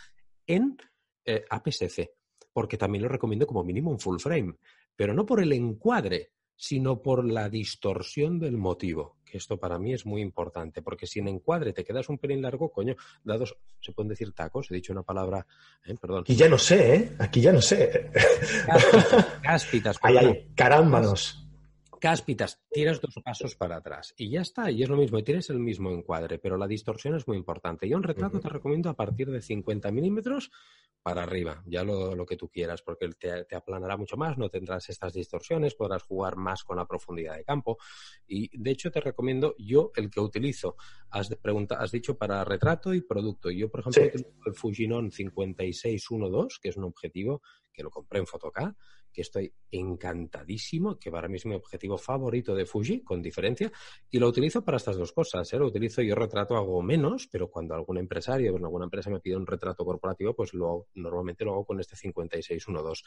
en 0.48 0.78
eh, 1.26 1.46
APS-C, 1.50 2.14
porque 2.52 2.78
también 2.78 3.04
lo 3.04 3.10
recomiendo 3.10 3.46
como 3.46 3.64
mínimo 3.64 3.92
un 3.92 4.00
full 4.00 4.20
frame, 4.20 4.56
pero 4.96 5.14
no 5.14 5.26
por 5.26 5.42
el 5.42 5.54
encuadre, 5.54 6.32
sino 6.62 7.02
por 7.02 7.26
la 7.26 7.50
distorsión 7.50 8.38
del 8.38 8.56
motivo 8.56 9.18
esto 9.34 9.58
para 9.58 9.80
mí 9.80 9.94
es 9.94 10.06
muy 10.06 10.22
importante, 10.22 10.82
porque 10.82 11.08
si 11.08 11.20
en 11.20 11.28
encuadre 11.28 11.74
te 11.74 11.84
quedas 11.84 12.10
un 12.10 12.18
pelín 12.18 12.42
largo, 12.42 12.70
coño, 12.70 12.96
dados, 13.24 13.58
se 13.80 13.94
pueden 13.94 14.10
decir 14.10 14.34
tacos, 14.34 14.70
he 14.70 14.76
dicho 14.76 14.94
una 14.94 15.04
palabra, 15.04 15.46
¿eh? 15.86 15.96
perdón. 16.00 16.26
Y 16.28 16.36
ya 16.36 16.50
no 16.50 16.58
sé, 16.58 16.96
¿eh? 16.96 17.16
Aquí 17.20 17.42
ya 17.42 17.54
no 17.54 17.62
sé. 17.62 18.12
Cáspitas. 19.42 19.98
ay, 20.02 20.18
ay, 20.18 20.52
carámbanos 20.56 21.48
cáspitas, 22.02 22.60
tiras 22.72 23.00
dos 23.00 23.14
pasos 23.24 23.56
para 23.56 23.78
atrás 23.78 24.14
y 24.18 24.32
ya 24.32 24.42
está, 24.42 24.72
y 24.72 24.82
es 24.82 24.90
lo 24.90 24.98
mismo, 24.98 25.20
y 25.20 25.24
tienes 25.24 25.52
el 25.52 25.60
mismo 25.60 25.92
encuadre, 25.92 26.40
pero 26.40 26.58
la 26.58 26.68
distorsión 26.68 27.16
es 27.16 27.28
muy 27.28 27.38
importante. 27.38 27.88
Yo 27.88 27.96
un 27.96 28.04
retrato 28.04 28.40
te 28.40 28.50
recomiendo 28.50 28.90
a 28.90 28.96
partir 28.96 29.30
de 29.30 29.40
50 29.40 29.92
milímetros 29.92 30.52
para 31.04 31.24
arriba, 31.24 31.64
ya 31.66 31.84
lo, 31.84 32.26
que 32.26 32.38
tú 32.38 32.50
quieras, 32.50 32.82
porque 32.82 33.08
te, 33.10 33.46
te, 33.46 33.56
aplanará 33.56 33.98
mucho 33.98 34.18
más, 34.18 34.38
no 34.38 34.50
tendrás 34.50 34.90
estas 34.90 35.14
distorsiones, 35.14 35.76
podrás 35.76 36.02
jugar 36.02 36.36
más 36.38 36.64
con 36.64 36.78
la 36.78 36.88
profundidad 36.88 37.38
de 37.38 37.44
campo. 37.44 37.78
Y 38.28 38.50
de 38.58 38.72
hecho 38.72 38.92
te 38.92 39.00
recomiendo 39.00 39.56
yo 39.60 39.92
el 39.96 40.10
que 40.10 40.20
utilizo. 40.20 40.76
Has, 41.12 41.30
de 41.30 41.38
has 41.78 41.92
dicho 41.92 42.18
para 42.18 42.44
retrato 42.44 42.96
y 42.96 43.02
producto. 43.02 43.52
Yo, 43.52 43.70
por 43.70 43.82
ejemplo, 43.82 44.04
utilizo 44.06 44.30
el 44.48 44.54
Fujinon 44.56 45.12
5612, 45.12 46.58
que 46.62 46.70
es 46.70 46.78
un 46.78 46.86
objetivo 46.86 47.42
que 47.72 47.84
lo 47.84 47.92
compré 47.92 48.20
en 48.20 48.28
Fotoca 48.28 48.76
que 49.12 49.22
estoy 49.22 49.54
encantadísimo, 49.72 50.98
que 50.98 51.12
para 51.12 51.28
mí 51.28 51.38
es 51.38 51.46
mi 51.46 51.56
objetivo 51.56 51.98
favorito 51.98 52.56
de 52.56 52.66
Fuji, 52.66 53.02
con 53.02 53.22
diferencia, 53.22 53.72
y 54.10 54.20
lo 54.20 54.28
utilizo 54.28 54.64
para 54.64 54.78
estas 54.78 54.98
dos 54.98 55.12
cosas. 55.12 55.52
¿eh? 55.54 55.58
Lo 55.58 55.68
utilizo, 55.68 56.02
yo 56.02 56.16
retrato 56.16 56.56
hago 56.56 56.82
menos, 56.82 57.28
pero 57.32 57.50
cuando 57.50 57.74
algún 57.74 57.98
empresario, 57.98 58.54
o 58.54 58.58
alguna 58.58 58.86
empresa 58.86 59.10
me 59.10 59.20
pide 59.20 59.36
un 59.36 59.46
retrato 59.46 59.86
corporativo, 59.86 60.34
pues 60.34 60.54
lo, 60.54 60.88
normalmente 60.96 61.46
lo 61.46 61.54
hago 61.54 61.66
con 61.66 61.80
este 61.80 61.96
5612. 61.96 63.04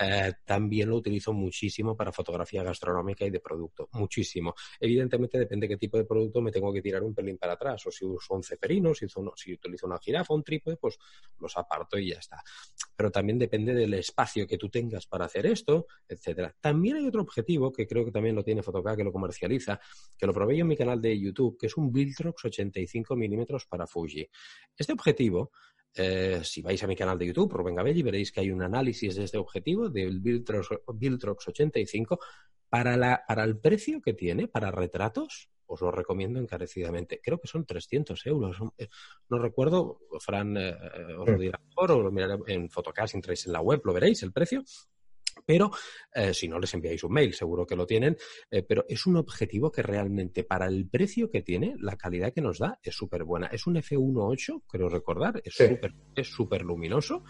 Eh, 0.00 0.32
también 0.44 0.88
lo 0.88 0.96
utilizo 0.96 1.32
muchísimo 1.32 1.96
para 1.96 2.12
fotografía 2.12 2.62
gastronómica 2.62 3.24
y 3.24 3.30
de 3.30 3.40
producto, 3.40 3.88
muchísimo. 3.92 4.54
Evidentemente 4.80 5.38
depende 5.38 5.66
de 5.66 5.74
qué 5.74 5.78
tipo 5.78 5.96
de 5.96 6.04
producto 6.04 6.40
me 6.40 6.50
tengo 6.50 6.72
que 6.72 6.82
tirar 6.82 7.02
un 7.02 7.14
pelín 7.14 7.38
para 7.38 7.54
atrás, 7.54 7.86
o 7.86 7.90
si 7.90 8.04
uso 8.04 8.34
un 8.34 8.42
ceperino, 8.42 8.94
si, 8.94 9.06
si 9.36 9.54
utilizo 9.54 9.86
una 9.86 9.98
jirafa, 9.98 10.34
un 10.34 10.42
trípode, 10.42 10.76
pues 10.76 10.98
los 11.38 11.56
aparto 11.56 11.98
y 11.98 12.10
ya 12.10 12.18
está. 12.18 12.42
Pero 12.96 13.10
también 13.10 13.38
depende 13.38 13.74
del 13.74 13.94
espacio 13.94 14.46
que 14.46 14.58
tú 14.58 14.68
tengas 14.68 15.06
para 15.06 15.26
hacer 15.26 15.37
esto, 15.46 15.86
etcétera. 16.08 16.54
También 16.60 16.96
hay 16.96 17.06
otro 17.06 17.22
objetivo 17.22 17.72
que 17.72 17.86
creo 17.86 18.04
que 18.04 18.12
también 18.12 18.34
lo 18.34 18.44
tiene 18.44 18.62
Fotoca, 18.62 18.96
que 18.96 19.04
lo 19.04 19.12
comercializa, 19.12 19.80
que 20.16 20.26
lo 20.26 20.32
probé 20.32 20.56
yo 20.56 20.62
en 20.62 20.68
mi 20.68 20.76
canal 20.76 21.00
de 21.00 21.18
YouTube, 21.18 21.56
que 21.58 21.66
es 21.66 21.76
un 21.76 21.92
Viltrox 21.92 22.44
85 22.44 23.16
milímetros 23.16 23.66
para 23.66 23.86
Fuji. 23.86 24.28
Este 24.76 24.92
objetivo 24.92 25.50
eh, 25.94 26.42
si 26.44 26.62
vais 26.62 26.82
a 26.82 26.86
mi 26.86 26.94
canal 26.94 27.18
de 27.18 27.26
YouTube, 27.26 27.52
Rubén 27.52 27.74
Gabelli, 27.74 28.02
veréis 28.02 28.30
que 28.30 28.40
hay 28.40 28.50
un 28.50 28.62
análisis 28.62 29.16
de 29.16 29.24
este 29.24 29.38
objetivo 29.38 29.88
del 29.88 30.20
Viltrox, 30.20 31.48
85 31.48 32.20
para, 32.68 32.96
la, 32.96 33.24
para 33.26 33.44
el 33.44 33.58
precio 33.58 34.00
que 34.00 34.14
tiene 34.14 34.48
para 34.48 34.70
retratos. 34.70 35.50
Os 35.66 35.82
lo 35.82 35.90
recomiendo 35.90 36.38
encarecidamente. 36.38 37.20
Creo 37.22 37.38
que 37.38 37.48
son 37.48 37.66
300 37.66 38.24
euros. 38.26 38.56
Eh, 38.78 38.88
no 39.28 39.38
recuerdo, 39.38 40.00
Fran 40.20 40.56
eh, 40.56 40.74
os 41.18 41.28
lo 41.28 41.38
dirá 41.38 41.60
mejor, 41.66 41.92
o 41.92 42.02
lo 42.02 42.12
miraré 42.12 42.38
en 42.46 42.70
Fotocast, 42.70 43.14
entráis 43.14 43.46
en 43.46 43.52
la 43.52 43.60
web, 43.60 43.82
lo 43.84 43.92
veréis 43.92 44.22
el 44.22 44.32
precio. 44.32 44.62
Pero 45.44 45.70
eh, 46.14 46.34
si 46.34 46.48
no 46.48 46.58
les 46.58 46.72
enviáis 46.74 47.04
un 47.04 47.12
mail, 47.12 47.34
seguro 47.34 47.66
que 47.66 47.76
lo 47.76 47.86
tienen. 47.86 48.16
Eh, 48.50 48.62
pero 48.62 48.84
es 48.88 49.06
un 49.06 49.16
objetivo 49.16 49.70
que 49.70 49.82
realmente 49.82 50.44
para 50.44 50.66
el 50.66 50.88
precio 50.88 51.30
que 51.30 51.42
tiene, 51.42 51.74
la 51.78 51.96
calidad 51.96 52.32
que 52.32 52.40
nos 52.40 52.58
da 52.58 52.78
es 52.82 52.94
súper 52.94 53.24
buena. 53.24 53.46
Es 53.48 53.66
un 53.66 53.76
F1.8, 53.76 54.62
creo 54.66 54.88
recordar, 54.88 55.42
es 55.44 56.26
súper 56.26 56.62
luminoso 56.62 57.24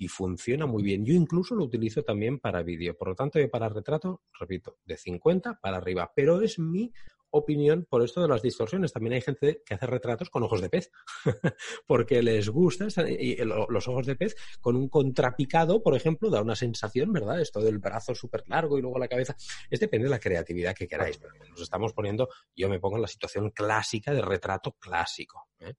y 0.00 0.08
funciona 0.08 0.64
muy 0.64 0.82
bien. 0.82 1.04
Yo 1.04 1.12
incluso 1.12 1.54
lo 1.54 1.64
utilizo 1.64 2.02
también 2.02 2.38
para 2.38 2.62
vídeo. 2.62 2.96
Por 2.96 3.08
lo 3.08 3.14
tanto, 3.14 3.38
para 3.50 3.68
retrato, 3.68 4.22
repito, 4.38 4.78
de 4.86 4.96
50 4.96 5.60
para 5.60 5.76
arriba. 5.76 6.10
Pero 6.16 6.40
es 6.40 6.58
mi 6.58 6.90
opinión 7.30 7.86
por 7.88 8.02
esto 8.02 8.20
de 8.22 8.28
las 8.28 8.42
distorsiones. 8.42 8.92
También 8.92 9.14
hay 9.14 9.20
gente 9.20 9.62
que 9.64 9.74
hace 9.74 9.86
retratos 9.86 10.30
con 10.30 10.42
ojos 10.42 10.60
de 10.60 10.68
pez, 10.68 10.90
porque 11.86 12.22
les 12.22 12.48
gusta 12.48 12.88
y 13.08 13.36
los 13.44 13.88
ojos 13.88 14.06
de 14.06 14.16
pez 14.16 14.36
con 14.60 14.76
un 14.76 14.88
contrapicado, 14.88 15.82
por 15.82 15.94
ejemplo, 15.94 16.30
da 16.30 16.42
una 16.42 16.56
sensación, 16.56 17.12
¿verdad? 17.12 17.40
Esto 17.40 17.60
del 17.60 17.78
brazo 17.78 18.14
súper 18.14 18.44
largo 18.48 18.78
y 18.78 18.82
luego 18.82 18.98
la 18.98 19.08
cabeza. 19.08 19.36
Es 19.68 19.80
depende 19.80 20.04
de 20.04 20.10
la 20.10 20.20
creatividad 20.20 20.74
que 20.74 20.88
queráis. 20.88 21.20
nos 21.48 21.60
estamos 21.60 21.92
poniendo, 21.92 22.28
yo 22.54 22.68
me 22.68 22.80
pongo 22.80 22.96
en 22.96 23.02
la 23.02 23.08
situación 23.08 23.50
clásica 23.50 24.12
de 24.12 24.22
retrato 24.22 24.72
clásico. 24.72 25.48
¿eh? 25.60 25.74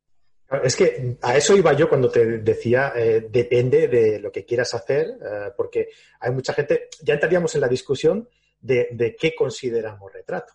Es 0.63 0.75
que 0.75 1.17
a 1.21 1.37
eso 1.37 1.55
iba 1.55 1.73
yo 1.73 1.87
cuando 1.87 2.09
te 2.09 2.39
decía, 2.39 2.91
eh, 2.95 3.27
depende 3.29 3.87
de 3.87 4.19
lo 4.19 4.31
que 4.31 4.43
quieras 4.43 4.73
hacer, 4.73 5.07
eh, 5.07 5.51
porque 5.55 5.89
hay 6.19 6.31
mucha 6.31 6.53
gente, 6.53 6.89
ya 7.01 7.13
entraríamos 7.13 7.55
en 7.55 7.61
la 7.61 7.67
discusión 7.69 8.27
de 8.59 9.15
qué 9.19 9.33
consideramos 9.33 10.13
retrato. 10.13 10.53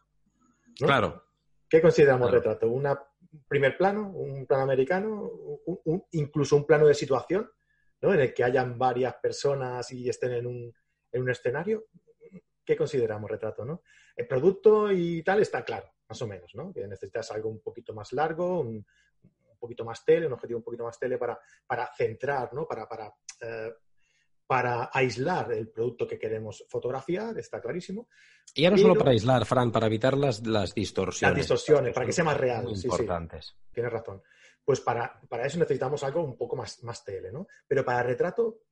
Claro. 0.78 1.24
¿Qué 1.68 1.80
consideramos 1.80 2.30
retrato? 2.30 2.68
¿Un 2.68 2.86
primer 3.48 3.76
plano? 3.76 4.10
¿Un 4.10 4.46
plano 4.46 4.62
americano? 4.62 5.30
¿Incluso 6.12 6.56
un 6.56 6.66
plano 6.66 6.86
de 6.86 6.94
situación? 6.94 7.50
¿no? 8.00 8.14
En 8.14 8.20
el 8.20 8.34
que 8.34 8.44
hayan 8.44 8.78
varias 8.78 9.14
personas 9.14 9.90
y 9.92 10.08
estén 10.08 10.32
en 10.32 10.46
un, 10.46 10.74
en 11.12 11.22
un 11.22 11.30
escenario. 11.30 11.86
¿Qué 12.64 12.76
consideramos 12.76 13.30
retrato? 13.30 13.64
¿no? 13.64 13.82
El 14.14 14.26
producto 14.26 14.90
y 14.90 15.22
tal 15.22 15.40
está 15.40 15.64
claro, 15.64 15.92
más 16.08 16.20
o 16.22 16.26
menos, 16.26 16.54
¿no? 16.54 16.72
Que 16.72 16.86
necesitas 16.86 17.30
algo 17.32 17.48
un 17.48 17.60
poquito 17.60 17.94
más 17.94 18.12
largo, 18.12 18.60
un, 18.60 18.84
poquito 19.58 19.84
más 19.84 20.04
tele, 20.04 20.26
un 20.26 20.34
objetivo 20.34 20.58
un 20.58 20.64
poquito 20.64 20.84
más 20.84 20.98
tele 20.98 21.16
para, 21.16 21.38
para 21.66 21.90
centrar, 21.94 22.52
¿no? 22.52 22.66
Para, 22.66 22.86
para 22.88 23.12
eh, 23.40 23.72
para 24.46 24.90
aislar 24.92 25.52
el 25.52 25.68
producto 25.68 26.06
que 26.06 26.18
queremos 26.18 26.64
fotografiar, 26.68 27.36
está 27.38 27.60
clarísimo. 27.60 28.08
Y 28.54 28.62
ya 28.62 28.70
no 28.70 28.78
solo 28.78 28.94
para 28.94 29.10
aislar, 29.10 29.44
Fran, 29.44 29.72
para 29.72 29.86
evitar 29.86 30.16
las, 30.16 30.42
distorsiones. 30.74 31.22
Las 31.22 31.34
distorsiones, 31.34 31.92
para 31.92 32.06
que 32.06 32.12
sea 32.12 32.24
más 32.24 32.36
real. 32.36 32.66
importantes. 32.68 33.46
Sí, 33.46 33.54
tienes 33.72 33.92
razón. 33.92 34.22
Pues 34.64 34.80
para, 34.80 35.20
para, 35.28 35.46
eso 35.46 35.58
necesitamos 35.58 36.02
algo 36.04 36.22
un 36.22 36.36
poco 36.36 36.56
más, 36.56 36.82
más 36.84 37.04
tele, 37.04 37.32
¿no? 37.32 37.46
Pero 37.66 37.84
para 37.84 38.02
retrato, 38.02 38.62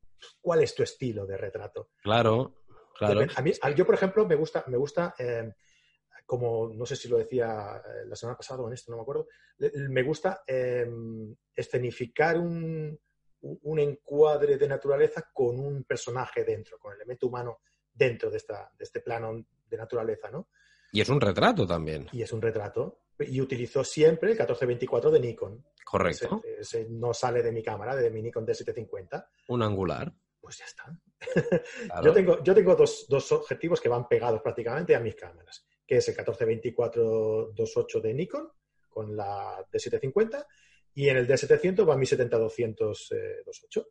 ¿cuál 0.41 0.63
es 0.63 0.75
tu 0.75 0.83
estilo 0.83 1.27
de 1.27 1.37
retrato? 1.37 1.91
Claro, 2.03 2.63
claro. 2.97 3.27
A 3.35 3.43
mí, 3.43 3.53
yo, 3.77 3.85
por 3.85 3.95
ejemplo, 3.95 4.27
me 4.27 4.35
gusta, 4.37 4.65
me 4.69 4.77
gusta 4.77 5.15
eh, 5.19 5.53
como 6.27 6.69
no 6.73 6.87
sé 6.87 6.97
si 6.97 7.09
lo 7.09 7.19
decía 7.19 7.83
eh, 7.85 8.07
la 8.07 8.17
semana 8.17 8.37
pasada 8.37 8.63
o 8.63 8.69
en 8.69 8.75
esto, 8.75 8.91
no 8.91 8.97
me 8.97 9.03
acuerdo, 9.03 9.29
me 9.89 10.03
gusta 10.03 10.43
eh, 10.47 10.87
escenificar 11.55 12.39
un, 12.39 12.99
un, 13.45 13.79
encuadre 13.79 14.57
de 14.57 14.69
naturaleza 14.69 15.31
con 15.33 15.59
un 15.61 15.85
personaje 15.85 16.45
dentro, 16.45 16.79
con 16.79 16.93
el 16.93 16.99
elemento 17.01 17.27
humano 17.27 17.61
dentro 17.93 18.31
de, 18.31 18.39
esta, 18.39 18.73
de 18.77 18.85
este 18.85 19.01
plano 19.01 19.45
de 19.69 19.77
naturaleza, 19.77 20.31
¿no? 20.31 20.49
Y 20.93 21.01
es 21.01 21.09
un 21.09 21.21
retrato 21.21 21.67
también. 21.67 22.09
Y 22.13 22.23
es 22.23 22.33
un 22.33 22.41
retrato. 22.41 23.01
Y 23.19 23.41
utilizo 23.41 23.85
siempre 23.85 24.31
el 24.31 24.35
1424 24.35 25.11
de 25.11 25.21
Nikon. 25.21 25.65
Correcto. 25.85 26.43
Ese, 26.59 26.87
no 26.89 27.13
sale 27.13 27.43
de 27.43 27.53
mi 27.53 27.63
cámara, 27.63 27.95
de 27.97 28.11
mi 28.11 28.23
Nikon 28.23 28.47
D750. 28.47 29.27
Un 29.49 29.63
angular. 29.63 30.13
Pues 30.41 30.59
ya 30.59 30.65
está. 30.65 30.97
yo 32.03 32.13
tengo, 32.13 32.43
yo 32.43 32.55
tengo 32.55 32.75
dos, 32.75 33.07
dos, 33.09 33.33
objetivos 33.33 33.81
que 33.81 33.89
van 33.89 34.07
pegados 34.09 34.41
prácticamente 34.43 34.95
a 34.95 35.01
mis 35.01 35.15
cámaras, 35.15 35.67
que 35.87 35.97
es 35.97 36.09
el 36.09 36.17
1424-28 36.17 38.01
de 38.01 38.15
Nikon 38.15 38.53
con 38.89 39.17
la 39.17 39.67
D750 39.73 40.47
y 40.95 41.09
en 41.09 41.17
el 41.17 41.27
D700 41.27 41.89
va 41.89 41.97
mi 41.97 42.07
70-200-28. 42.07 43.87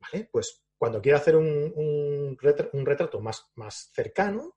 ¿Vale? 0.00 0.28
Pues 0.30 0.64
cuando 0.76 1.02
quiero 1.02 1.18
hacer 1.18 1.36
un, 1.36 1.72
un, 1.74 2.38
retrato, 2.38 3.20
más, 3.20 3.50
más 3.56 3.90
cercano, 3.92 4.56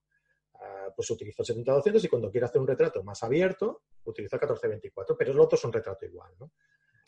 uh, 0.53 0.93
pues 0.95 1.09
utilizo 1.09 1.43
el 1.43 1.65
70-200 1.65 2.03
y 2.03 2.07
cuando 2.07 2.31
quiero 2.31 2.45
hacer 2.45 2.61
un 2.61 2.67
retrato 2.67 3.03
más 3.03 3.23
abierto, 3.23 3.83
utilizo 4.05 4.35
el 4.35 4.41
14-24, 4.41 5.15
pero 5.17 5.33
los 5.33 5.45
otros 5.45 5.61
son 5.61 5.73
retrato 5.73 6.05
igual, 6.05 6.33
¿no? 6.39 6.51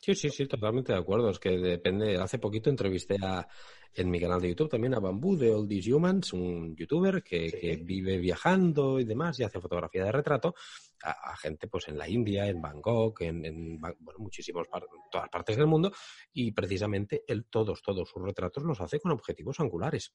Sí, 0.03 0.15
sí, 0.15 0.29
sí, 0.29 0.47
totalmente 0.47 0.91
de 0.91 0.99
acuerdo. 0.99 1.29
Es 1.29 1.39
que 1.39 1.51
depende. 1.51 2.17
Hace 2.17 2.37
poquito 2.37 2.69
entrevisté 2.69 3.15
a, 3.23 3.47
en 3.93 4.11
mi 4.11 4.19
canal 4.19 4.41
de 4.41 4.49
YouTube 4.49 4.69
también 4.69 4.93
a 4.95 4.99
Bambú 4.99 5.37
de 5.37 5.53
All 5.53 5.65
These 5.65 5.93
Humans, 5.93 6.33
un 6.33 6.75
youtuber 6.75 7.23
que, 7.23 7.79
vive 7.85 8.17
viajando 8.17 8.99
y 8.99 9.05
demás 9.05 9.39
y 9.39 9.43
hace 9.43 9.61
fotografía 9.61 10.03
de 10.03 10.11
retrato 10.11 10.55
a, 11.03 11.37
gente 11.37 11.69
pues 11.69 11.87
en 11.87 11.97
la 11.97 12.09
India, 12.09 12.47
en 12.47 12.61
Bangkok, 12.61 13.21
en, 13.21 13.45
en 13.45 13.79
bueno, 13.79 14.19
muchísimas 14.19 14.67
todas 15.09 15.29
partes 15.29 15.55
del 15.55 15.67
mundo 15.67 15.93
y 16.33 16.51
precisamente 16.51 17.23
él 17.25 17.45
todos, 17.45 17.81
todos 17.81 18.09
sus 18.09 18.21
retratos 18.21 18.61
los 18.63 18.81
hace 18.81 18.99
con 18.99 19.13
objetivos 19.13 19.61
angulares 19.61 20.13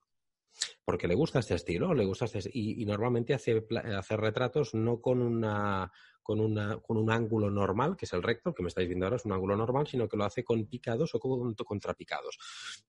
porque 0.84 1.08
le 1.08 1.14
gusta 1.14 1.38
este 1.38 1.54
estilo, 1.54 1.94
le 1.94 2.04
gusta 2.04 2.24
este, 2.24 2.50
y, 2.52 2.82
y 2.82 2.86
normalmente 2.86 3.34
hace, 3.34 3.66
hace 3.96 4.16
retratos 4.16 4.74
no 4.74 5.00
con 5.00 5.20
una 5.20 5.90
con, 6.28 6.40
una, 6.40 6.78
con 6.80 6.98
un 6.98 7.10
ángulo 7.10 7.50
normal, 7.50 7.96
que 7.96 8.04
es 8.04 8.12
el 8.12 8.22
recto, 8.22 8.52
que 8.52 8.62
me 8.62 8.68
estáis 8.68 8.86
viendo 8.86 9.06
ahora 9.06 9.16
es 9.16 9.24
un 9.24 9.32
ángulo 9.32 9.56
normal, 9.56 9.86
sino 9.86 10.06
que 10.06 10.18
lo 10.18 10.24
hace 10.24 10.44
con 10.44 10.62
picados 10.66 11.14
o 11.14 11.18
con 11.18 11.54
contrapicados. 11.54 12.38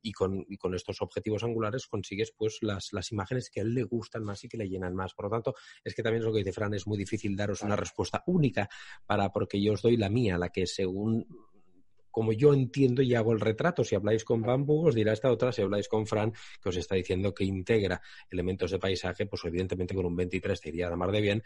Y 0.02 0.12
con, 0.12 0.46
y 0.50 0.58
con 0.58 0.76
estos 0.76 1.02
objetivos 1.02 1.46
angulares 1.46 1.88
consigues 1.88 2.34
pues 2.36 2.58
las, 2.60 2.92
las 2.92 3.14
imágenes 3.14 3.50
que 3.50 3.62
a 3.62 3.64
él 3.64 3.74
le 3.74 3.84
gustan 3.84 4.26
más 4.26 4.44
y 4.44 4.50
que 4.50 4.58
le 4.58 4.68
llenan 4.68 4.94
más. 4.94 5.14
Por 5.14 5.28
lo 5.28 5.32
tanto, 5.32 5.56
es 5.86 5.96
que 5.96 6.04
también 6.04 6.20
es 6.20 6.26
lo 6.26 6.34
que 6.34 6.40
dice 6.40 6.52
Fran, 6.52 6.74
es 6.74 6.86
muy 6.86 6.98
difícil 6.98 7.38
daros 7.38 7.62
una 7.62 7.78
respuesta 7.78 8.24
única 8.28 8.68
para, 9.06 9.32
porque 9.32 9.62
yo 9.62 9.72
os 9.72 9.82
doy 9.82 9.96
la 9.96 10.10
mía, 10.10 10.38
la 10.38 10.50
que 10.50 10.68
según 10.68 11.26
como 12.12 12.34
yo 12.34 12.54
entiendo 12.54 13.02
y 13.02 13.16
hago 13.16 13.34
el 13.34 13.40
retrato. 13.40 13.84
Si 13.84 13.96
habláis 13.96 14.24
con 14.24 14.42
Bambú, 14.42 14.88
os 14.88 14.96
dirá 14.96 15.14
esta 15.14 15.32
otra. 15.32 15.52
Si 15.52 15.62
habláis 15.62 15.88
con 15.88 16.08
Fran, 16.08 16.34
que 16.62 16.70
os 16.70 16.76
está 16.76 16.96
diciendo 16.96 17.34
que 17.34 17.44
integra 17.44 18.02
elementos 18.30 18.72
de 18.72 18.80
paisaje, 18.80 19.26
pues 19.26 19.44
evidentemente 19.46 19.96
con 19.96 20.06
un 20.06 20.16
23 20.16 20.60
te 20.60 20.70
iría 20.70 20.88
a 20.88 20.96
mar 20.96 21.12
de 21.12 21.22
bien 21.22 21.44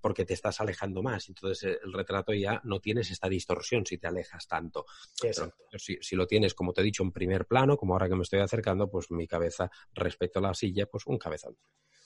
porque 0.00 0.24
te 0.24 0.34
estás 0.34 0.60
alejando 0.60 1.02
más. 1.02 1.28
Entonces 1.28 1.64
eh, 1.64 1.78
el 1.84 1.92
retrato 1.92 2.32
ya 2.32 2.60
no 2.64 2.80
tienes 2.80 3.10
esta 3.10 3.28
distorsión 3.28 3.84
si 3.84 3.98
te 3.98 4.06
alejas 4.06 4.46
tanto. 4.46 4.86
si, 5.76 5.98
si, 6.00 6.16
lo 6.16 6.26
tienes, 6.26 6.54
como 6.54 6.72
te 6.72 6.80
he 6.80 6.84
dicho, 6.84 7.02
en 7.02 7.12
primer 7.12 7.46
plano, 7.46 7.76
como 7.76 7.94
ahora 7.94 8.08
que 8.08 8.14
me 8.14 8.22
estoy 8.22 8.40
acercando, 8.40 8.88
pues 8.90 9.10
mi 9.10 9.26
cabeza 9.26 9.70
respecto 9.94 10.38
a 10.38 10.42
la 10.42 10.54
silla, 10.54 10.86
pues 10.86 11.06
un 11.06 11.18
cabezón. 11.18 11.56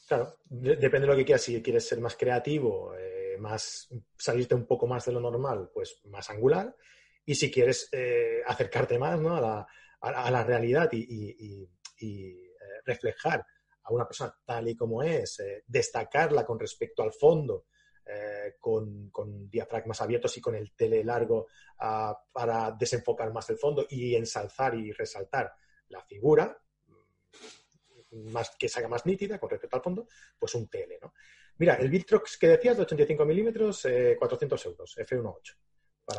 Claro, 0.07 0.37
depende 0.49 1.01
de 1.01 1.07
lo 1.07 1.17
que 1.17 1.25
quieras. 1.25 1.43
Si 1.43 1.63
quieres 1.63 1.87
ser 1.87 2.01
más 2.01 2.17
creativo, 2.17 2.95
eh, 2.95 3.37
más 3.39 3.89
salirte 4.17 4.55
un 4.55 4.67
poco 4.67 4.87
más 4.87 5.07
de 5.07 5.13
lo 5.13 5.21
normal, 5.21 5.71
pues 5.73 6.01
más 6.05 6.29
angular. 6.31 6.77
Y 7.25 7.35
si 7.35 7.51
quieres 7.51 7.89
eh, 7.93 8.43
acercarte 8.47 8.99
más 8.99 9.21
¿no? 9.21 9.37
a, 9.37 9.41
la, 9.41 9.67
a, 10.01 10.31
la, 10.31 10.45
realidad 10.45 10.89
y, 10.93 11.69
y, 11.99 12.49
reflejar 12.85 13.47
a 13.85 13.93
una 13.93 14.07
persona 14.07 14.35
tal 14.45 14.69
y 14.69 14.75
como 14.75 15.03
es, 15.05 15.41
destacarla 15.67 16.45
con 16.45 16.59
respecto 16.59 17.03
al 17.05 17.13
fondo 17.13 17.67
eh, 18.05 18.57
con, 18.59 19.49
diafragmas 19.49 20.01
abiertos 20.01 20.37
y 20.37 20.41
con 20.41 20.57
el 20.57 20.73
tele 20.73 21.05
largo 21.05 21.47
ah, 21.79 22.21
para 22.33 22.73
desenfocar 22.73 23.33
más 23.33 23.49
el 23.51 23.59
fondo 23.59 23.87
y 23.89 24.17
ensalzar 24.17 24.75
y 24.75 24.91
resaltar 24.91 25.53
la 25.89 26.03
figura, 26.03 26.59
mm, 26.89 28.31
más, 28.33 28.57
que 28.59 28.69
se 28.69 28.87
más 28.89 29.07
nítida 29.07 29.39
con 29.39 29.51
respecto 29.51 29.77
al 29.77 29.83
fondo, 29.83 30.09
pues 30.37 30.53
un 30.57 30.69
tele. 30.69 30.99
¿no? 31.01 31.15
Mira, 31.59 31.75
el 31.75 31.91
Victrox 31.91 32.39
que 32.39 32.49
decías 32.49 32.77
de 32.77 32.83
85 32.83 33.25
milímetros, 33.25 33.87
400 34.19 34.67
eh, 34.67 34.69
euros, 34.69 34.99
F1.8. 34.99 35.57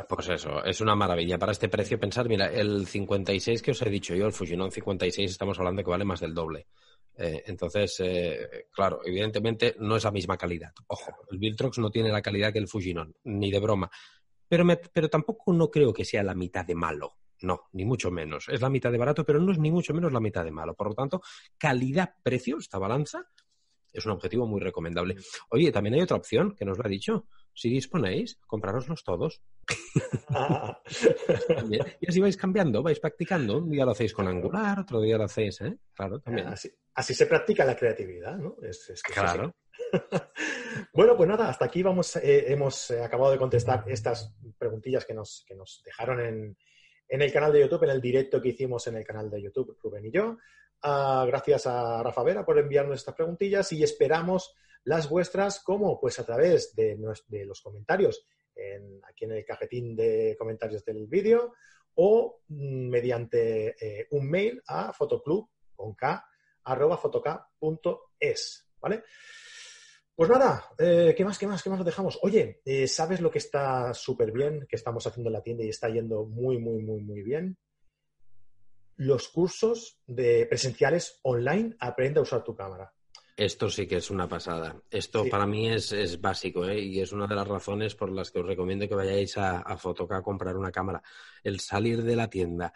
Pues 0.07 0.29
eso, 0.29 0.63
es 0.63 0.81
una 0.81 0.95
maravilla. 0.95 1.37
Para 1.37 1.51
este 1.51 1.69
precio, 1.69 1.99
pensar, 1.99 2.27
mira, 2.27 2.47
el 2.47 2.87
56 2.87 3.61
que 3.61 3.71
os 3.71 3.81
he 3.81 3.89
dicho 3.89 4.15
yo, 4.15 4.25
el 4.25 4.33
Fujinon 4.33 4.71
56, 4.71 5.31
estamos 5.31 5.57
hablando 5.59 5.83
que 5.83 5.89
vale 5.89 6.05
más 6.05 6.19
del 6.19 6.33
doble. 6.33 6.67
Eh, 7.15 7.43
entonces, 7.47 7.99
eh, 7.99 8.67
claro, 8.71 9.01
evidentemente 9.05 9.75
no 9.79 9.95
es 9.95 10.03
la 10.03 10.11
misma 10.11 10.37
calidad. 10.37 10.71
Ojo, 10.87 11.11
el 11.31 11.37
Viltrox 11.37 11.77
no 11.79 11.91
tiene 11.91 12.09
la 12.09 12.21
calidad 12.21 12.51
que 12.51 12.59
el 12.59 12.67
Fujinon, 12.67 13.15
ni 13.25 13.51
de 13.51 13.59
broma. 13.59 13.89
Pero, 14.47 14.65
pero 14.91 15.09
tampoco 15.09 15.53
no 15.53 15.69
creo 15.69 15.93
que 15.93 16.05
sea 16.05 16.23
la 16.23 16.33
mitad 16.33 16.65
de 16.65 16.75
malo. 16.75 17.17
No, 17.41 17.63
ni 17.73 17.83
mucho 17.83 18.09
menos. 18.09 18.47
Es 18.47 18.61
la 18.61 18.69
mitad 18.69 18.91
de 18.91 18.97
barato, 18.97 19.25
pero 19.25 19.39
no 19.39 19.51
es 19.51 19.59
ni 19.59 19.69
mucho 19.69 19.93
menos 19.93 20.13
la 20.13 20.21
mitad 20.21 20.45
de 20.45 20.51
malo. 20.51 20.75
Por 20.75 20.87
lo 20.87 20.93
tanto, 20.93 21.21
calidad-precio, 21.57 22.57
esta 22.57 22.79
balanza, 22.79 23.27
es 23.91 24.05
un 24.05 24.13
objetivo 24.13 24.47
muy 24.47 24.59
recomendable. 24.59 25.15
Oye, 25.49 25.71
también 25.71 25.95
hay 25.95 26.01
otra 26.01 26.17
opción 26.17 26.55
que 26.55 26.65
nos 26.65 26.77
lo 26.77 26.85
ha 26.85 26.89
dicho. 26.89 27.27
Si 27.53 27.69
disponéis, 27.69 28.39
comprároslos 28.47 29.03
todos. 29.03 29.41
y 32.01 32.07
así 32.07 32.19
vais 32.19 32.35
cambiando, 32.35 32.81
vais 32.81 32.99
practicando. 32.99 33.59
Un 33.59 33.69
día 33.69 33.85
lo 33.85 33.91
hacéis 33.91 34.13
con 34.13 34.27
angular, 34.27 34.79
otro 34.79 35.01
día 35.01 35.17
lo 35.17 35.25
hacéis, 35.25 35.61
¿eh? 35.61 35.77
Claro, 35.93 36.19
también. 36.19 36.47
Así, 36.47 37.13
se 37.13 37.25
practica 37.25 37.65
la 37.65 37.75
creatividad, 37.75 38.37
¿no? 38.37 38.55
claro. 39.13 39.55
bueno, 40.93 41.15
pues 41.15 41.29
nada, 41.29 41.49
hasta 41.49 41.65
aquí 41.65 41.83
vamos, 41.83 42.15
eh, 42.15 42.51
hemos 42.51 42.91
eh, 42.91 43.03
acabado 43.03 43.31
de 43.31 43.37
contestar 43.37 43.83
estas 43.87 44.33
preguntillas 44.57 45.05
que 45.05 45.13
nos, 45.13 45.43
que 45.47 45.55
nos 45.55 45.81
dejaron 45.85 46.19
en, 46.19 46.57
en 47.07 47.21
el 47.21 47.31
canal 47.31 47.53
de 47.53 47.61
YouTube, 47.61 47.83
en 47.83 47.91
el 47.91 48.01
directo 48.01 48.41
que 48.41 48.49
hicimos 48.49 48.87
en 48.87 48.97
el 48.97 49.05
canal 49.05 49.29
de 49.29 49.41
YouTube, 49.41 49.77
Rubén 49.81 50.05
y 50.05 50.11
yo. 50.11 50.37
Ah, 50.81 51.23
gracias 51.27 51.65
a 51.65 52.03
Rafa 52.03 52.23
Vera 52.23 52.45
por 52.45 52.59
enviarnos 52.59 52.97
estas 52.97 53.15
preguntillas 53.15 53.71
y 53.71 53.83
esperamos 53.83 54.53
las 54.85 55.09
vuestras, 55.09 55.59
como 55.59 55.99
pues 55.99 56.19
a 56.19 56.25
través 56.25 56.75
de, 56.75 56.97
los 57.45 57.61
comentarios 57.61 58.25
aquí 59.03 59.25
en 59.25 59.31
el 59.31 59.45
cajetín 59.45 59.95
de 59.95 60.35
comentarios 60.37 60.85
del 60.85 61.07
vídeo 61.07 61.53
o 61.95 62.41
mm, 62.47 62.89
mediante 62.89 63.75
eh, 63.79 64.07
un 64.11 64.29
mail 64.29 64.61
a 64.67 64.93
fotoclub 64.93 65.49
con 65.75 65.95
k 65.95 66.23
arroba 66.65 66.99
¿vale? 68.79 69.03
Pues 70.15 70.29
nada, 70.29 70.69
eh, 70.77 71.13
¿qué 71.17 71.25
más, 71.25 71.39
qué 71.39 71.47
más, 71.47 71.63
qué 71.63 71.69
más 71.69 71.79
lo 71.79 71.85
dejamos? 71.85 72.19
Oye, 72.21 72.61
eh, 72.63 72.87
¿sabes 72.87 73.19
lo 73.19 73.31
que 73.31 73.39
está 73.39 73.93
súper 73.93 74.31
bien, 74.31 74.65
que 74.69 74.75
estamos 74.75 75.05
haciendo 75.07 75.29
en 75.29 75.33
la 75.33 75.41
tienda 75.41 75.63
y 75.63 75.69
está 75.69 75.89
yendo 75.89 76.25
muy, 76.25 76.59
muy, 76.59 76.83
muy, 76.83 77.01
muy 77.01 77.23
bien? 77.23 77.57
Los 78.95 79.27
cursos 79.29 79.99
de 80.05 80.45
presenciales 80.45 81.19
online, 81.23 81.75
aprende 81.79 82.19
a 82.19 82.23
usar 82.23 82.43
tu 82.43 82.55
cámara. 82.55 82.93
Esto 83.35 83.69
sí 83.69 83.87
que 83.87 83.97
es 83.97 84.11
una 84.11 84.27
pasada. 84.27 84.75
Esto 84.91 85.25
para 85.27 85.47
mí 85.47 85.67
es, 85.67 86.21
básico 86.21 86.65
¿eh? 86.67 86.79
y 86.79 86.99
es 86.99 87.11
una 87.11 87.25
de 87.25 87.33
las 87.33 87.47
razones 87.47 87.95
por 87.95 88.11
las 88.11 88.29
que 88.29 88.39
os 88.39 88.45
recomiendo 88.45 88.87
que 88.87 88.93
vayáis 88.93 89.37
a, 89.37 89.57
a 89.57 89.73
a 89.73 90.21
comprar 90.21 90.55
una 90.55 90.71
cámara. 90.71 91.01
El 91.43 91.59
salir 91.59 92.03
de 92.03 92.15
la 92.15 92.29
tienda, 92.29 92.71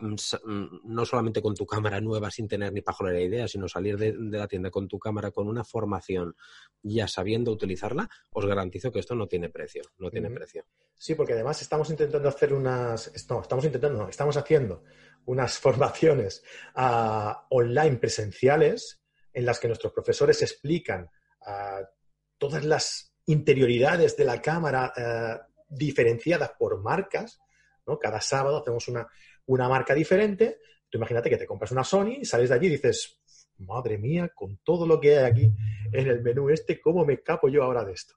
mm, 0.00 0.14
mm, 0.44 0.80
no 0.84 1.06
solamente 1.06 1.40
con 1.40 1.54
tu 1.54 1.64
cámara 1.64 2.02
nueva 2.02 2.30
sin 2.30 2.46
tener 2.46 2.70
ni 2.70 2.82
pajolera 2.82 3.18
idea, 3.18 3.48
sino 3.48 3.66
salir 3.66 3.96
de, 3.96 4.12
la 4.14 4.46
tienda 4.46 4.70
con 4.70 4.88
tu 4.88 4.98
cámara 4.98 5.30
con 5.30 5.48
una 5.48 5.64
formación 5.64 6.36
ya 6.82 7.08
sabiendo 7.08 7.50
utilizarla, 7.50 8.10
os 8.32 8.44
garantizo 8.44 8.92
que 8.92 8.98
esto 8.98 9.14
no 9.14 9.26
tiene 9.26 9.48
precio. 9.48 9.84
No 9.96 10.10
tiene 10.10 10.30
precio. 10.30 10.66
Sí, 10.94 11.14
porque 11.14 11.32
además 11.32 11.62
estamos 11.62 11.88
intentando 11.88 12.28
hacer 12.28 12.52
unas. 12.52 13.10
No, 13.30 13.40
estamos 13.40 13.64
intentando, 13.64 14.02
no, 14.02 14.08
estamos 14.10 14.36
haciendo 14.36 14.84
unas 15.24 15.58
formaciones 15.58 16.44
ah, 16.74 17.46
online 17.48 17.96
presenciales 17.96 19.00
en 19.38 19.46
las 19.46 19.60
que 19.60 19.68
nuestros 19.68 19.92
profesores 19.92 20.42
explican 20.42 21.08
ah, 21.46 21.80
todas 22.36 22.64
las 22.64 23.12
interioridades 23.26 24.16
de 24.16 24.24
la 24.24 24.40
cámara 24.42 24.92
ah, 24.96 25.46
diferenciadas 25.68 26.52
por 26.58 26.80
marcas. 26.80 27.40
¿no? 27.86 27.98
Cada 27.98 28.20
sábado 28.20 28.58
hacemos 28.58 28.88
una, 28.88 29.06
una 29.46 29.68
marca 29.68 29.94
diferente 29.94 30.58
Tú 30.90 30.96
imagínate 30.98 31.28
que 31.28 31.36
te 31.36 31.46
compras 31.46 31.72
una 31.72 31.84
Sony, 31.84 32.24
sales 32.24 32.48
de 32.48 32.54
allí 32.54 32.66
y 32.66 32.70
dices, 32.70 33.20
madre 33.58 33.98
mía, 33.98 34.30
con 34.34 34.58
todo 34.58 34.86
lo 34.86 34.98
que 35.00 35.18
hay 35.18 35.24
aquí 35.30 35.54
en 35.92 36.06
el 36.08 36.22
menú 36.22 36.48
este, 36.48 36.80
¿cómo 36.80 37.04
me 37.04 37.22
capo 37.22 37.48
yo 37.48 37.62
ahora 37.62 37.84
de 37.84 37.92
esto? 37.92 38.14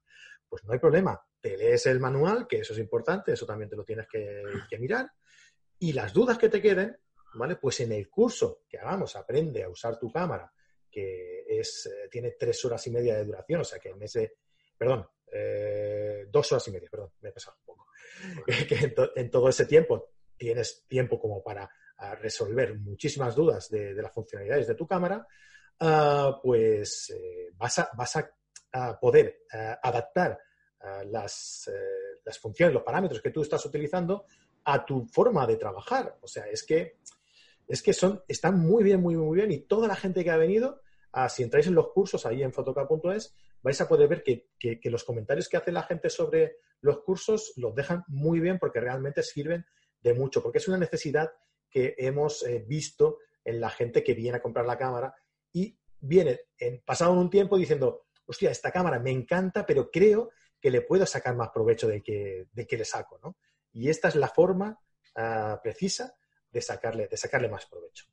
Pues 0.47 0.63
no 0.63 0.73
hay 0.73 0.79
problema, 0.79 1.21
te 1.39 1.57
lees 1.57 1.85
el 1.85 1.99
manual, 1.99 2.47
que 2.47 2.59
eso 2.59 2.73
es 2.73 2.79
importante, 2.79 3.33
eso 3.33 3.45
también 3.45 3.69
te 3.69 3.75
lo 3.75 3.83
tienes 3.83 4.07
que, 4.07 4.77
mirar, 4.79 5.11
y 5.79 5.93
las 5.93 6.13
dudas 6.13 6.37
que 6.37 6.49
te 6.49 6.61
queden, 6.61 6.97
¿vale? 7.33 7.55
Pues 7.55 7.79
en 7.81 7.91
el 7.91 8.09
curso 8.09 8.63
que 8.69 8.77
hagamos, 8.77 9.15
aprende 9.15 9.63
a 9.63 9.69
usar 9.69 9.97
tu 9.97 10.11
cámara, 10.11 10.51
que 10.91 11.45
es, 11.47 11.85
eh, 11.87 12.09
tiene 12.09 12.31
tres 12.31 12.63
horas 12.65 12.85
y 12.87 12.91
media 12.91 13.15
de 13.15 13.25
duración, 13.25 13.61
o 13.61 13.63
sea 13.63 13.79
que 13.79 13.89
en 13.89 14.01
ese, 14.03 14.35
perdón, 14.77 15.07
eh, 15.31 16.25
dos 16.29 16.51
horas 16.51 16.67
y 16.67 16.71
media, 16.71 16.89
perdón, 16.91 17.11
me 17.21 17.29
he 17.29 17.31
pasado 17.31 17.57
un 17.59 17.65
poco, 17.65 17.87
que 18.67 18.93
en, 19.15 19.31
todo 19.31 19.49
ese 19.49 19.65
tiempo 19.65 20.11
tienes 20.37 20.85
tiempo 20.87 21.19
como 21.19 21.43
para 21.43 21.69
resolver 22.19 22.79
muchísimas 22.79 23.35
dudas 23.35 23.69
de, 23.69 23.93
las 23.93 24.11
funcionalidades 24.11 24.67
de 24.67 24.75
tu 24.75 24.87
cámara, 24.87 25.25
ah, 25.79 26.39
pues 26.41 27.11
eh, 27.11 27.51
vas, 27.53 27.79
a, 27.79 27.89
vas 27.95 28.15
a, 28.17 28.31
poder 28.99 29.43
adaptar 29.83 30.39
las, 31.07 31.69
las 32.23 32.39
funciones, 32.39 32.73
los 32.73 32.83
parámetros 32.83 33.21
que 33.21 33.29
tú 33.29 33.41
estás 33.41 33.65
utilizando 33.65 34.25
a 34.63 34.85
tu 34.85 35.05
forma 35.05 35.45
de 35.45 35.57
trabajar. 35.57 36.17
O 36.21 36.27
sea, 36.27 36.45
es 36.45 36.63
que, 36.63 36.99
es 37.71 37.81
que 37.81 37.93
son, 37.93 38.21
están 38.27 38.59
muy 38.59 38.83
bien, 38.83 38.99
muy, 38.99 39.15
muy 39.15 39.37
bien 39.37 39.49
y 39.49 39.59
toda 39.59 39.87
la 39.87 39.95
gente 39.95 40.25
que 40.25 40.29
ha 40.29 40.35
venido, 40.35 40.81
ah, 41.13 41.29
si 41.29 41.41
entráis 41.41 41.67
en 41.67 41.73
los 41.73 41.87
cursos 41.93 42.25
ahí 42.25 42.43
en 42.43 42.51
fotoca.es, 42.51 43.33
vais 43.61 43.79
a 43.79 43.87
poder 43.87 44.09
ver 44.09 44.23
que, 44.23 44.89
los 44.89 45.05
comentarios 45.05 45.47
que 45.47 45.55
hace 45.55 45.71
la 45.71 45.83
gente 45.83 46.09
sobre 46.09 46.57
los 46.81 46.99
cursos 46.99 47.53
los 47.55 47.73
dejan 47.73 48.03
muy 48.09 48.41
bien 48.41 48.59
porque 48.59 48.81
realmente 48.81 49.23
sirven 49.23 49.65
de 50.01 50.13
mucho, 50.13 50.43
porque 50.43 50.57
es 50.57 50.67
una 50.67 50.79
necesidad 50.79 51.31
que 51.69 51.95
hemos 51.97 52.43
eh, 52.43 52.65
visto 52.67 53.19
en 53.45 53.61
la 53.61 53.69
gente 53.69 54.03
que 54.03 54.15
viene 54.15 54.39
a 54.39 54.41
comprar 54.41 54.65
la 54.65 54.77
cámara 54.77 55.15
y 55.53 55.79
viene 56.01 56.41
en, 56.57 56.81
pasado 56.81 57.13
un 57.13 57.29
tiempo 57.29 57.57
diciendo, 57.57 58.07
hostia, 58.25 58.51
esta 58.51 58.73
cámara 58.73 58.99
me 58.99 59.11
encanta, 59.11 59.65
pero 59.65 59.89
creo 59.89 60.31
que 60.59 60.71
le 60.71 60.81
puedo 60.81 61.05
sacar 61.05 61.37
más 61.37 61.51
provecho 61.51 61.87
de 61.87 62.03
que, 62.03 62.47
de 62.51 62.67
que 62.67 62.77
le 62.77 62.83
saco, 62.83 63.17
¿no? 63.23 63.37
Y 63.71 63.87
esta 63.87 64.09
es 64.09 64.15
la 64.15 64.27
forma 64.27 64.77
ah, 65.15 65.57
precisa 65.63 66.17
de 66.51 66.61
sacarle, 66.61 67.07
de 67.07 67.17
sacarle 67.17 67.49
más 67.49 67.65
provecho. 67.65 68.05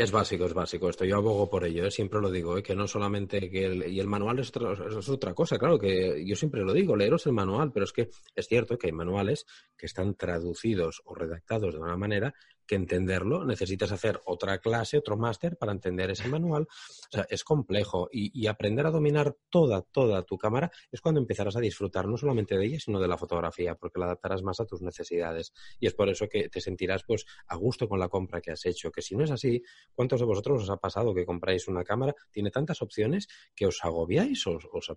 Es 0.00 0.12
básico, 0.12 0.46
es 0.46 0.54
básico 0.54 0.88
esto. 0.88 1.04
Yo 1.04 1.16
abogo 1.16 1.50
por 1.50 1.62
ello, 1.62 1.84
¿eh? 1.84 1.90
siempre 1.90 2.22
lo 2.22 2.30
digo, 2.30 2.56
¿eh? 2.56 2.62
que 2.62 2.74
no 2.74 2.86
solamente 2.86 3.50
que 3.50 3.66
el, 3.66 3.86
y 3.86 4.00
el 4.00 4.06
manual 4.06 4.38
es 4.38 4.48
otra, 4.48 4.72
es 4.72 5.08
otra, 5.10 5.34
cosa, 5.34 5.58
claro, 5.58 5.78
que 5.78 6.24
yo 6.24 6.34
siempre 6.36 6.62
lo 6.62 6.72
digo, 6.72 6.96
leeros 6.96 7.26
el 7.26 7.32
manual, 7.32 7.70
pero 7.70 7.84
es 7.84 7.92
que 7.92 8.08
es 8.34 8.46
cierto 8.46 8.78
que 8.78 8.86
hay 8.86 8.92
manuales 8.94 9.44
que 9.76 9.84
están 9.84 10.14
traducidos 10.14 11.02
o 11.04 11.14
redactados 11.14 11.74
de 11.74 11.80
una 11.80 11.98
manera 11.98 12.34
que 12.70 12.76
entenderlo, 12.76 13.44
necesitas 13.44 13.90
hacer 13.90 14.20
otra 14.26 14.58
clase, 14.58 14.96
otro 14.96 15.16
máster 15.16 15.56
para 15.56 15.72
entender 15.72 16.08
ese 16.12 16.28
manual. 16.28 16.68
O 16.70 17.10
sea, 17.10 17.26
es 17.28 17.42
complejo 17.42 18.08
y, 18.12 18.46
aprender 18.46 18.86
a 18.86 18.92
dominar 18.92 19.36
toda, 19.48 19.82
toda 19.82 20.22
tu 20.22 20.38
cámara 20.38 20.70
es 20.92 21.00
cuando 21.00 21.20
empezarás 21.20 21.56
a 21.56 21.60
disfrutar 21.60 22.06
no 22.06 22.16
solamente 22.16 22.56
de 22.56 22.66
ella, 22.66 22.78
sino 22.78 23.00
de 23.00 23.08
la 23.08 23.18
fotografía, 23.18 23.74
porque 23.74 23.98
la 23.98 24.04
adaptarás 24.04 24.44
más 24.44 24.60
a 24.60 24.66
tus 24.66 24.82
necesidades. 24.82 25.52
Y 25.80 25.88
es 25.88 25.94
por 25.94 26.08
eso 26.08 26.28
que 26.28 26.48
te 26.48 26.60
sentirás 26.60 27.02
pues 27.02 27.26
a 27.48 27.56
gusto 27.56 27.88
con 27.88 27.98
la 27.98 28.08
compra 28.08 28.40
que 28.40 28.52
has 28.52 28.64
hecho. 28.64 28.92
Que 28.92 29.02
si 29.02 29.16
no 29.16 29.24
es 29.24 29.32
así, 29.32 29.64
¿cuántos 29.92 30.20
de 30.20 30.26
vosotros 30.26 30.62
os 30.62 30.70
ha 30.70 30.76
pasado 30.76 31.12
que 31.12 31.26
compráis 31.26 31.66
una 31.66 31.82
cámara? 31.82 32.14
Tiene 32.30 32.52
tantas 32.52 32.82
opciones 32.82 33.26
que 33.56 33.66
os 33.66 33.84
agobiáis, 33.84 34.46
os, 34.46 34.68
os 34.70 34.92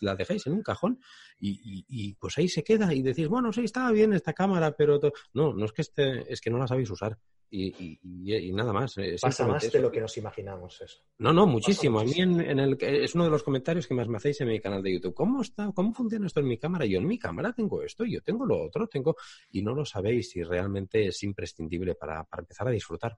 la 0.00 0.14
dejáis 0.14 0.46
en 0.46 0.52
un 0.52 0.62
cajón 0.62 1.00
y, 1.40 2.14
pues 2.20 2.38
ahí 2.38 2.48
se 2.48 2.62
queda 2.62 2.94
y 2.94 3.02
decís, 3.02 3.26
bueno, 3.26 3.52
sí, 3.52 3.64
estaba 3.64 3.90
bien 3.90 4.12
esta 4.12 4.32
cámara, 4.32 4.76
pero 4.76 5.00
no, 5.32 5.52
no 5.54 5.64
es 5.64 5.72
que 5.72 5.82
esté, 5.82 6.32
es 6.32 6.40
que 6.40 6.50
no 6.50 6.58
la 6.58 6.68
sabéis 6.68 6.88
usar. 6.90 7.15
Y, 7.48 8.52
nada 8.52 8.72
más. 8.72 8.96
Pasa 9.20 9.46
más 9.46 9.70
de 9.70 9.80
lo 9.80 9.90
que 9.90 10.00
nos 10.00 10.16
imaginamos 10.16 10.80
eso. 10.80 10.98
No, 11.18 11.32
no, 11.32 11.46
muchísimo. 11.46 12.00
A 12.00 12.04
mí 12.04 12.14
en, 12.18 12.40
el, 12.58 12.76
es 12.80 13.14
uno 13.14 13.24
de 13.24 13.30
los 13.30 13.42
comentarios 13.42 13.86
que 13.86 13.94
más 13.94 14.08
me 14.08 14.16
hacéis 14.16 14.40
en 14.40 14.48
mi 14.48 14.60
canal 14.60 14.82
de 14.82 14.94
YouTube. 14.94 15.14
¿Cómo 15.14 15.42
está? 15.42 15.70
¿Cómo 15.72 15.92
funciona 15.92 16.26
esto 16.26 16.40
en 16.40 16.48
mi 16.48 16.58
cámara? 16.58 16.84
Yo 16.84 16.98
en 16.98 17.06
mi 17.06 17.18
cámara 17.18 17.52
tengo 17.52 17.82
esto, 17.82 18.04
yo 18.04 18.20
tengo 18.22 18.44
lo 18.44 18.62
otro, 18.62 18.88
tengo 18.88 19.16
y 19.50 19.62
no 19.62 19.74
lo 19.74 19.84
sabéis 19.84 20.34
y 20.36 20.42
realmente 20.42 21.06
es 21.06 21.22
imprescindible 21.22 21.94
para, 21.94 22.26
empezar 22.36 22.68
a 22.68 22.72
disfrutar. 22.72 23.16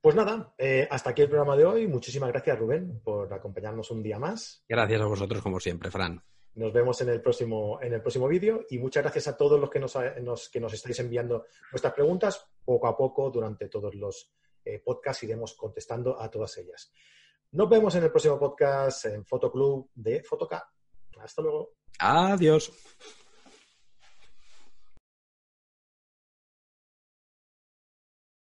Pues 0.00 0.14
nada, 0.14 0.54
eh, 0.58 0.86
hasta 0.90 1.10
aquí 1.10 1.22
el 1.22 1.28
programa 1.28 1.56
de 1.56 1.64
hoy. 1.64 1.86
Muchísimas 1.86 2.30
gracias, 2.30 2.58
Rubén, 2.58 3.00
por 3.02 3.32
acompañarnos 3.32 3.90
un 3.90 4.02
día 4.02 4.18
más. 4.18 4.64
Gracias 4.68 5.00
a 5.00 5.06
vosotros, 5.06 5.42
como 5.42 5.60
siempre, 5.60 5.90
Fran. 5.90 6.22
Nos 6.56 6.72
vemos 6.72 6.98
en 7.02 7.10
el 7.10 7.20
próximo, 7.20 7.78
en 7.82 7.92
el 7.92 8.00
próximo 8.00 8.26
vídeo 8.26 8.64
y 8.70 8.78
muchas 8.78 9.02
gracias 9.02 9.28
a 9.28 9.36
todos 9.36 9.60
los 9.60 9.68
que 9.68 9.78
nos, 9.78 10.48
que 10.50 10.60
nos 10.60 10.72
estáis 10.72 10.98
enviando 11.00 11.44
vuestras 11.70 11.92
preguntas. 11.92 12.46
Poco 12.64 12.86
a 12.86 12.96
poco, 12.96 13.30
durante 13.30 13.68
todos 13.68 13.94
los 13.94 14.32
eh, 14.64 14.80
podcasts, 14.82 15.22
iremos 15.22 15.54
contestando 15.54 16.18
a 16.18 16.30
todas 16.30 16.56
ellas. 16.56 16.90
Nos 17.52 17.68
vemos 17.68 17.94
en 17.96 18.04
el 18.04 18.10
próximo 18.10 18.38
podcast 18.38 19.04
en 19.04 19.26
Fotoclub 19.26 19.90
de 19.94 20.22
Fotoca. 20.22 20.66
Hasta 21.20 21.42
luego. 21.42 21.74
Adiós. 21.98 22.72